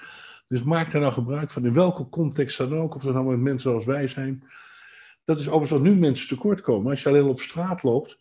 [0.47, 1.67] Dus maak daar nou gebruik van.
[1.67, 2.95] In welke context dan ook.
[2.95, 4.43] Of dat nou met mensen zoals wij zijn.
[5.25, 6.91] Dat is overigens wat nu mensen tekort komen.
[6.91, 8.19] Als je alleen op straat loopt.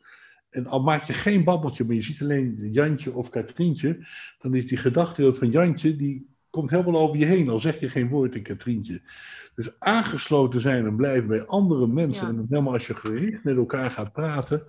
[0.50, 4.08] En al maak je geen babbeltje, maar je ziet alleen Jantje of Katrientje.
[4.38, 7.50] Dan is die gedachtewereld van Jantje, die komt helemaal over je heen.
[7.50, 9.02] Al zeg je geen woord in Katrientje.
[9.56, 12.28] Dus aangesloten zijn en blijven bij andere mensen.
[12.28, 12.34] Ja.
[12.34, 14.66] En helemaal als je gericht met elkaar gaat praten.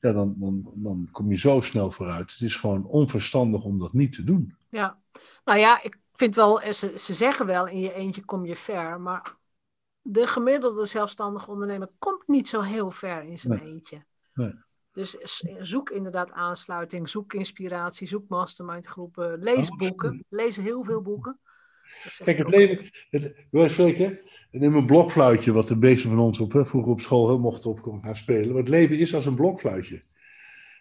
[0.00, 2.30] Ja, dan, dan, dan kom je zo snel vooruit.
[2.32, 4.54] Het is gewoon onverstandig om dat niet te doen.
[4.68, 4.98] Ja,
[5.44, 9.00] nou ja, ik vind wel, ze, ze zeggen wel in je eentje kom je ver.
[9.00, 9.36] Maar
[10.02, 13.72] de gemiddelde zelfstandige ondernemer komt niet zo heel ver in zijn Nee.
[13.72, 14.04] eentje.
[14.34, 14.54] Nee.
[14.96, 15.16] Dus
[15.60, 21.38] zoek inderdaad aansluiting, zoek inspiratie, zoek mastermindgroepen, lees Oh, boeken, lees heel veel boeken.
[22.24, 24.18] Kijk, ik het leven, het, wij spreken,
[24.50, 27.70] neem een blokfluitje, wat de meesten van ons op, hè, vroeger op school heel mochten
[27.70, 28.48] op gaan spelen.
[28.48, 30.02] Maar het leven is als een blokfluitje.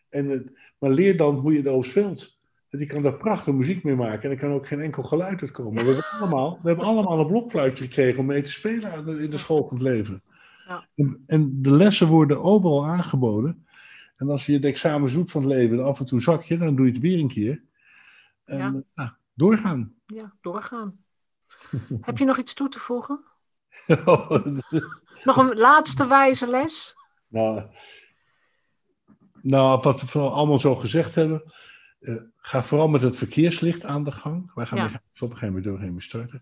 [0.10, 2.38] En het, maar leer dan hoe je daarop speelt.
[2.70, 5.42] En die kan daar prachtig muziek mee maken en er kan ook geen enkel geluid
[5.42, 5.86] uitkomen.
[5.86, 9.38] We hebben allemaal, we hebben allemaal een blokfluitje gekregen om mee te spelen in de
[9.38, 10.24] school van het leven.
[10.68, 10.88] Ja.
[10.96, 13.66] En, en de lessen worden overal aangeboden.
[14.16, 16.76] En als je het examen doet van het leven, af en toe zak je, dan
[16.76, 17.64] doe je het weer een keer.
[18.44, 18.84] En Ja.
[18.94, 19.94] ah, doorgaan.
[20.06, 21.04] Ja, doorgaan.
[22.02, 23.24] Heb je nog iets toe te voegen?
[23.88, 24.62] nou,
[25.24, 26.94] Nog een laatste wijze les?
[29.42, 31.54] nou, wat we vooral allemaal zo gezegd hebben.
[32.00, 34.52] eh, ga vooral met het verkeerslicht aan de gang.
[34.54, 34.88] Wij gaan Ja.
[34.88, 36.42] weer- op een gegeven moment doorheen mee starten.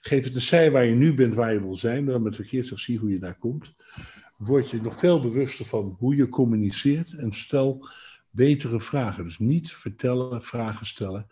[0.00, 2.04] Geef het een zij waar je nu bent, waar je wil zijn.
[2.06, 3.74] Dan met verkeerslicht zie hoe je daar komt.
[4.38, 7.12] Word je nog veel bewuster van hoe je communiceert.
[7.12, 7.88] En stel
[8.30, 9.24] betere vragen.
[9.24, 11.26] Dus niet vertellen, vragen stellen.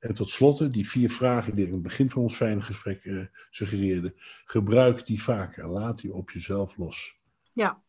[0.00, 3.04] En tot slot, die vier vragen die ik in het begin van ons fijne gesprek
[3.04, 4.14] eh, suggereerde.
[4.44, 5.68] Gebruik die vaker.
[5.68, 7.16] Laat die op jezelf los.
[7.52, 7.82] Ja,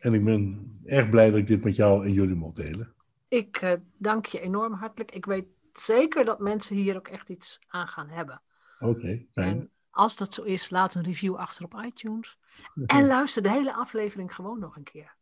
[0.00, 2.94] En ik ben erg blij dat ik dit met jou en jullie mocht delen.
[3.28, 5.10] ik eh, dank je enorm hartelijk.
[5.12, 8.42] Ik weet zeker dat mensen hier ook echt iets aan gaan hebben.
[8.78, 9.56] Oké, fijn.
[9.58, 12.38] En als dat zo is, laat een review achter op iTunes.
[12.86, 15.14] En luister de hele aflevering gewoon nog een keer.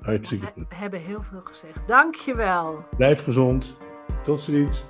[0.00, 0.68] Hartstikke We, goed.
[0.68, 1.88] we hebben heel veel gezegd.
[1.88, 2.84] Dank je wel.
[2.96, 3.76] Blijf gezond.
[4.22, 4.84] Tot ziens.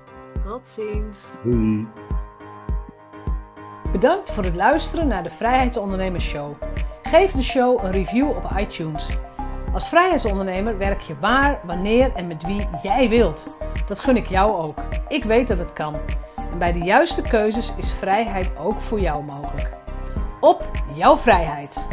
[0.44, 1.36] Tot ziens.
[1.44, 1.86] Doei.
[3.92, 6.62] Bedankt voor het luisteren naar de Vrijheidsondernemers Show.
[7.02, 9.08] Geef de show een review op iTunes.
[9.72, 13.58] Als vrijheidsondernemer werk je waar, wanneer en met wie jij wilt.
[13.86, 14.78] Dat gun ik jou ook.
[15.08, 15.94] Ik weet dat het kan.
[16.52, 19.70] En bij de juiste keuzes is vrijheid ook voor jou mogelijk.
[20.40, 21.88] Op jouw vrijheid.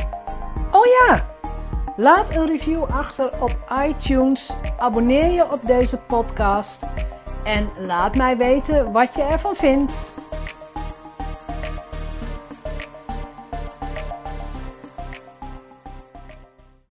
[0.72, 1.32] Oh ja!
[1.96, 4.52] Laat een review achter op iTunes.
[4.78, 6.84] Abonneer je op deze podcast.
[7.44, 10.23] En laat mij weten wat je ervan vindt.